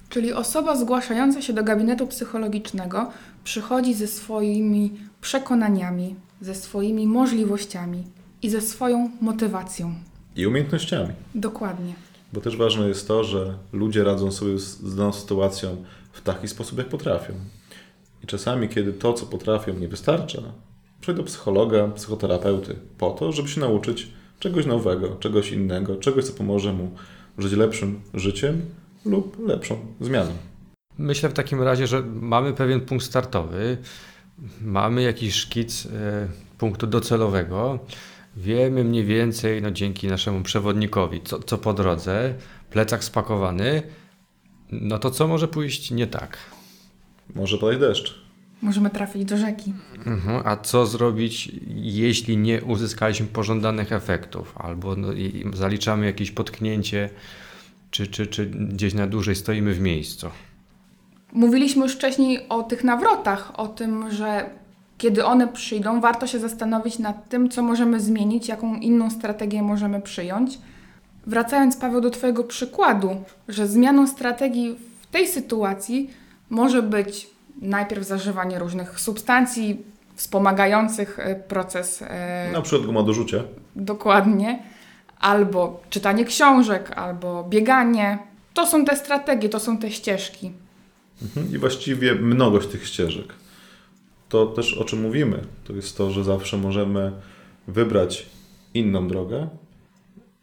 Czyli 0.09 0.33
osoba 0.33 0.77
zgłaszająca 0.77 1.43
się 1.43 1.53
do 1.53 1.65
gabinetu 1.65 2.07
psychologicznego 2.07 3.11
przychodzi 3.45 3.95
ze 3.95 4.07
swoimi 4.07 4.93
przekonaniami, 5.21 6.15
ze 6.41 6.55
swoimi 6.55 7.07
możliwościami 7.07 8.05
i 8.43 8.51
ze 8.51 8.61
swoją 8.61 9.11
motywacją. 9.21 9.95
I 10.37 10.47
umiejętnościami. 10.47 11.13
Dokładnie. 11.35 11.95
Bo 12.33 12.41
też 12.41 12.57
ważne 12.57 12.89
jest 12.89 13.09
to, 13.09 13.25
że 13.25 13.59
ludzie 13.73 14.05
radzą 14.05 14.33
sobie 14.33 14.59
z 14.59 14.97
daną 14.97 15.13
sytuacją 15.13 15.85
w 16.13 16.21
taki 16.21 16.49
sposób, 16.49 16.79
jak 16.79 16.89
potrafią. 16.89 17.35
I 18.25 18.27
czasami, 18.27 18.69
kiedy 18.69 18.93
to, 18.93 19.13
co 19.13 19.27
potrafią, 19.27 19.75
nie 19.75 19.89
wystarcza, 19.89 20.43
przyjdą 21.01 21.23
do 21.23 21.27
psychologa, 21.27 21.89
psychoterapeuty 21.89 22.77
po 22.99 23.11
to, 23.11 23.33
żeby 23.33 23.49
się 23.49 23.61
nauczyć 23.61 24.09
czegoś 24.39 24.67
nowego, 24.67 25.17
czegoś 25.21 25.53
innego, 25.53 25.97
czegoś, 25.97 26.25
co 26.25 26.33
pomoże 26.33 26.73
mu 26.73 26.91
żyć 27.39 27.53
lepszym 27.53 28.01
życiem 28.15 28.63
lub 29.05 29.47
lepszą 29.47 29.77
zmianą. 30.01 30.31
Myślę 30.99 31.29
w 31.29 31.33
takim 31.33 31.63
razie, 31.63 31.87
że 31.87 32.03
mamy 32.03 32.53
pewien 32.53 32.81
punkt 32.81 33.05
startowy, 33.05 33.79
mamy 34.61 35.03
jakiś 35.03 35.35
szkic 35.35 35.87
e, 35.87 36.29
punktu 36.59 36.87
docelowego, 36.87 37.79
wiemy 38.37 38.85
mniej 38.85 39.05
więcej, 39.05 39.63
no 39.63 39.71
dzięki 39.71 40.09
naszemu 40.09 40.43
przewodnikowi, 40.43 41.21
co, 41.25 41.39
co 41.39 41.59
po 41.59 41.73
drodze, 41.73 42.35
plecak 42.71 43.05
spakowany, 43.05 43.83
no 44.73 44.99
to 44.99 45.11
co 45.11 45.29
może 45.29 45.49
pójść 45.49 45.91
nie 45.91 46.07
tak? 46.07 46.39
Może 47.35 47.59
padać 47.59 47.79
deszcz. 47.79 48.27
Możemy 48.63 48.91
trafić 48.91 49.25
do 49.25 49.37
rzeki. 49.37 49.73
Mhm. 50.07 50.43
A 50.45 50.57
co 50.57 50.87
zrobić, 50.87 51.53
jeśli 51.77 52.37
nie 52.37 52.63
uzyskaliśmy 52.63 53.27
pożądanych 53.27 53.93
efektów, 53.93 54.55
albo 54.57 54.97
no, 54.97 55.09
zaliczamy 55.53 56.07
jakieś 56.07 56.31
potknięcie, 56.31 57.11
czy, 57.91 58.07
czy, 58.07 58.27
czy 58.27 58.47
gdzieś 58.47 58.95
na 58.95 59.07
dłużej 59.07 59.35
stoimy 59.35 59.75
w 59.75 59.81
miejscu? 59.81 60.31
Mówiliśmy 61.33 61.83
już 61.83 61.95
wcześniej 61.95 62.49
o 62.49 62.63
tych 62.63 62.85
nawrotach, 62.85 63.61
o 63.61 63.69
tym, 63.69 64.11
że 64.11 64.51
kiedy 64.99 65.25
one 65.25 65.49
przyjdą, 65.49 66.01
warto 66.01 66.27
się 66.27 66.39
zastanowić 66.39 66.99
nad 66.99 67.29
tym, 67.29 67.49
co 67.49 67.63
możemy 67.63 68.01
zmienić, 68.01 68.49
jaką 68.49 68.75
inną 68.75 69.11
strategię 69.11 69.63
możemy 69.63 70.01
przyjąć. 70.01 70.59
Wracając, 71.27 71.77
Paweł, 71.77 72.01
do 72.01 72.11
Twojego 72.11 72.45
przykładu, 72.45 73.17
że 73.49 73.67
zmianą 73.67 74.07
strategii 74.07 74.77
w 75.01 75.07
tej 75.07 75.29
sytuacji 75.29 76.11
może 76.51 76.83
być 76.83 77.29
najpierw 77.63 78.07
zażywanie 78.07 78.59
różnych 78.59 79.01
substancji 79.01 79.83
wspomagających 80.15 81.19
e, 81.19 81.35
proces 81.35 82.03
e, 82.03 82.51
Na 82.53 82.63
przykład 82.63 82.87
guma 82.87 83.03
do 83.03 83.13
rzucia. 83.13 83.43
Dokładnie. 83.77 84.63
Albo 85.21 85.83
czytanie 85.91 86.25
książek, 86.25 86.93
albo 86.97 87.45
bieganie. 87.45 88.19
To 88.55 88.67
są 88.67 88.85
te 88.85 88.97
strategie, 88.97 89.49
to 89.49 89.61
są 89.61 89.79
te 89.79 89.91
ścieżki. 89.91 90.53
Mhm. 91.23 91.55
I 91.55 91.59
właściwie 91.59 92.15
mnogość 92.15 92.69
tych 92.69 92.87
ścieżek. 92.87 93.27
To 94.29 94.47
też 94.47 94.75
o 94.75 94.85
czym 94.85 95.01
mówimy, 95.01 95.45
to 95.65 95.73
jest 95.73 95.97
to, 95.97 96.11
że 96.11 96.25
zawsze 96.25 96.57
możemy 96.57 97.13
wybrać 97.69 98.27
inną 98.75 99.09
drogę 99.09 99.49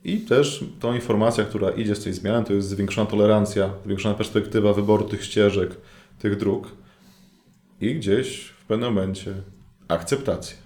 i 0.04 0.18
też 0.18 0.66
tą 0.80 0.94
informacja, 0.96 1.46
która 1.46 1.70
idzie 1.70 1.96
z 1.96 2.04
tej 2.04 2.14
zmiany, 2.14 2.46
to 2.46 2.54
jest 2.54 2.70
zwiększona 2.70 3.10
tolerancja, 3.10 3.74
zwiększona 3.86 4.16
perspektywa 4.16 4.74
wyboru 4.74 5.04
tych 5.04 5.24
ścieżek, 5.24 5.76
tych 6.20 6.38
dróg 6.38 6.68
i 7.82 7.96
gdzieś 7.96 8.46
w 8.46 8.66
pewnym 8.66 8.94
momencie 8.94 9.34
akceptacja. 9.88 10.58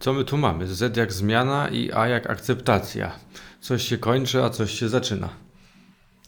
Co 0.00 0.12
my 0.12 0.24
tu 0.24 0.36
mamy? 0.38 0.66
Z 0.66 0.96
jak 0.96 1.12
zmiana 1.12 1.68
i 1.68 1.92
A 1.92 2.08
jak 2.08 2.30
akceptacja. 2.30 3.12
Coś 3.60 3.82
się 3.82 3.98
kończy, 3.98 4.42
a 4.42 4.50
coś 4.50 4.78
się 4.78 4.88
zaczyna. 4.88 5.28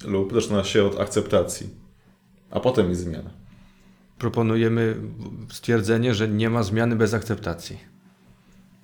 Lub 0.05 0.35
zaczyna 0.35 0.65
się 0.65 0.85
od 0.85 1.01
akceptacji, 1.01 1.71
a 2.51 2.61
potem 2.61 2.89
jest 2.89 3.01
zmiana. 3.01 3.42
Proponujemy 4.23 4.97
stwierdzenie, 5.53 6.15
że 6.15 6.29
nie 6.29 6.51
ma 6.51 6.63
zmiany 6.63 6.97
bez 6.97 7.15
akceptacji. 7.15 7.79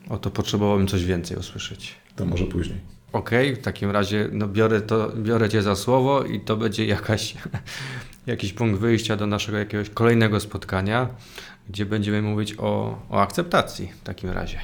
Oto 0.08 0.30
potrzebowałbym 0.30 0.86
coś 0.86 1.04
więcej 1.04 1.36
usłyszeć. 1.36 1.94
To 2.16 2.26
może 2.26 2.44
później. 2.44 2.80
Okej, 3.12 3.56
w 3.56 3.62
takim 3.62 3.90
razie 3.90 4.28
no 4.32 4.48
biorę, 4.48 4.80
to, 4.80 5.12
biorę 5.16 5.48
Cię 5.48 5.62
za 5.62 5.76
słowo 5.76 6.24
i 6.24 6.40
to 6.40 6.56
będzie 6.56 6.86
jakaś, 6.86 7.34
jakiś 8.26 8.52
punkt 8.52 8.80
wyjścia 8.80 9.16
do 9.16 9.26
naszego 9.26 9.58
jakiegoś 9.58 9.90
kolejnego 9.90 10.40
spotkania, 10.40 11.08
gdzie 11.68 11.86
będziemy 11.86 12.22
mówić 12.22 12.54
o, 12.58 12.98
o 13.10 13.20
akceptacji 13.20 13.92
w 14.00 14.02
takim 14.02 14.30
razie. 14.30 14.58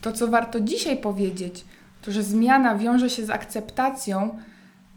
To, 0.00 0.12
co 0.12 0.28
warto 0.28 0.60
dzisiaj 0.60 0.96
powiedzieć, 0.96 1.64
to 2.02 2.12
że 2.12 2.22
zmiana 2.22 2.78
wiąże 2.78 3.10
się 3.10 3.26
z 3.26 3.30
akceptacją 3.30 4.38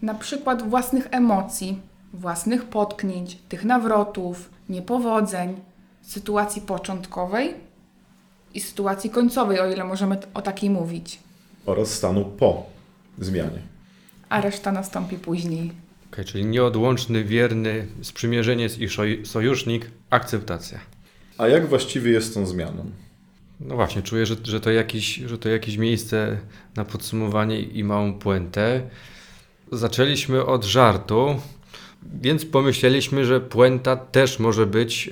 na 0.02 0.14
przykład 0.14 0.70
własnych 0.70 1.08
emocji, 1.12 1.82
własnych 2.14 2.66
potknięć, 2.66 3.38
tych 3.50 3.66
nawrotów, 3.66 4.55
niepowodzeń, 4.70 5.56
sytuacji 6.02 6.62
początkowej 6.62 7.54
i 8.54 8.60
sytuacji 8.60 9.10
końcowej, 9.10 9.60
o 9.60 9.72
ile 9.72 9.84
możemy 9.84 10.18
o 10.34 10.42
takiej 10.42 10.70
mówić. 10.70 11.20
Oraz 11.66 11.90
stanu 11.90 12.26
po 12.26 12.66
zmianie. 13.20 13.62
A 14.30 14.42
reszta 14.42 14.72
nastąpi 14.72 15.18
później. 15.18 15.72
Okej, 16.14 16.26
czyli 16.26 16.46
nieodłączny, 16.46 17.24
wierny, 17.24 17.88
sprzymierzeniec 18.02 18.78
i 18.78 18.88
sojusznik, 19.26 19.92
akceptacja. 20.10 20.80
A 21.38 21.48
jak 21.48 21.70
właściwie 21.70 22.12
jest 22.12 22.34
tą 22.34 22.46
zmianą? 22.46 22.86
No 23.60 23.76
właśnie, 23.76 24.02
czuję, 24.02 24.26
że, 24.26 24.36
że, 24.44 24.60
to 24.60 24.72
jakieś, 24.72 25.16
że 25.16 25.38
to 25.38 25.50
jakieś 25.50 25.78
miejsce 25.78 26.38
na 26.76 26.86
podsumowanie 26.86 27.60
i 27.60 27.84
małą 27.84 28.14
puentę. 28.14 28.82
Zaczęliśmy 29.72 30.46
od 30.46 30.64
żartu, 30.64 31.40
Więc 32.22 32.46
pomyśleliśmy, 32.46 33.26
że 33.26 33.42
puenta 33.42 33.96
też 33.96 34.40
może 34.40 34.66
być 34.66 35.10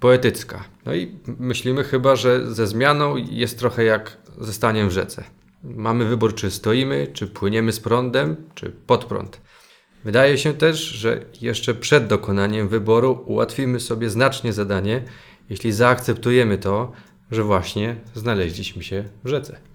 poetycka. 0.00 0.64
No 0.86 0.94
i 0.94 1.14
myślimy 1.38 1.84
chyba, 1.84 2.16
że 2.16 2.54
ze 2.54 2.66
zmianą 2.66 3.16
jest 3.16 3.58
trochę 3.58 3.84
jak 3.84 4.16
ze 4.40 4.52
staniem 4.52 4.88
w 4.88 4.92
rzece. 4.92 5.24
Mamy 5.64 6.04
wybór, 6.04 6.34
czy 6.34 6.50
stoimy, 6.50 7.06
czy 7.12 7.26
płyniemy 7.26 7.72
z 7.72 7.80
prądem, 7.80 8.36
czy 8.54 8.72
pod 8.86 9.04
prąd. 9.04 9.40
Wydaje 10.04 10.38
się 10.38 10.54
też, 10.54 10.78
że 10.78 11.24
jeszcze 11.40 11.74
przed 11.74 12.06
dokonaniem 12.06 12.68
wyboru 12.68 13.24
ułatwimy 13.26 13.80
sobie 13.80 14.10
znacznie 14.10 14.52
zadanie, 14.52 15.02
jeśli 15.50 15.72
zaakceptujemy 15.72 16.58
to, 16.58 16.92
że 17.30 17.42
właśnie 17.42 17.96
znaleźliśmy 18.14 18.82
się 18.82 19.04
w 19.24 19.28
rzece. 19.28 19.69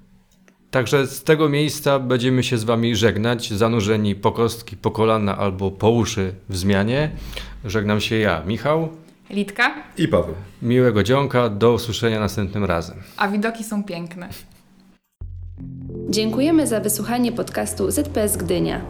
Także 0.75 1.07
z 1.07 1.23
tego 1.23 1.49
miejsca 1.49 1.99
będziemy 1.99 2.43
się 2.43 2.57
z 2.57 2.63
Wami 2.63 2.95
żegnać, 2.95 3.53
zanurzeni 3.53 4.15
po 4.15 4.31
kostki, 4.31 4.77
po 4.77 4.91
kolana 4.91 5.37
albo 5.37 5.71
po 5.71 5.89
uszy 5.89 6.33
w 6.49 6.57
zmianie. 6.57 7.11
Żegnam 7.65 8.01
się 8.01 8.15
ja, 8.15 8.43
Michał. 8.45 8.89
Litka, 9.29 9.73
I 9.97 10.07
Paweł. 10.07 10.35
Miłego 10.61 11.03
dzionka, 11.03 11.49
do 11.49 11.73
usłyszenia 11.73 12.19
następnym 12.19 12.65
razem. 12.65 12.97
a 13.17 13.27
widoki 13.27 13.63
są 13.63 13.83
piękne. 13.83 14.29
Dziękujemy 16.09 16.67
za 16.67 16.79
wysłuchanie 16.79 17.31
podcastu 17.31 17.91
ZPS 17.91 18.37
Gdynia. 18.37 18.81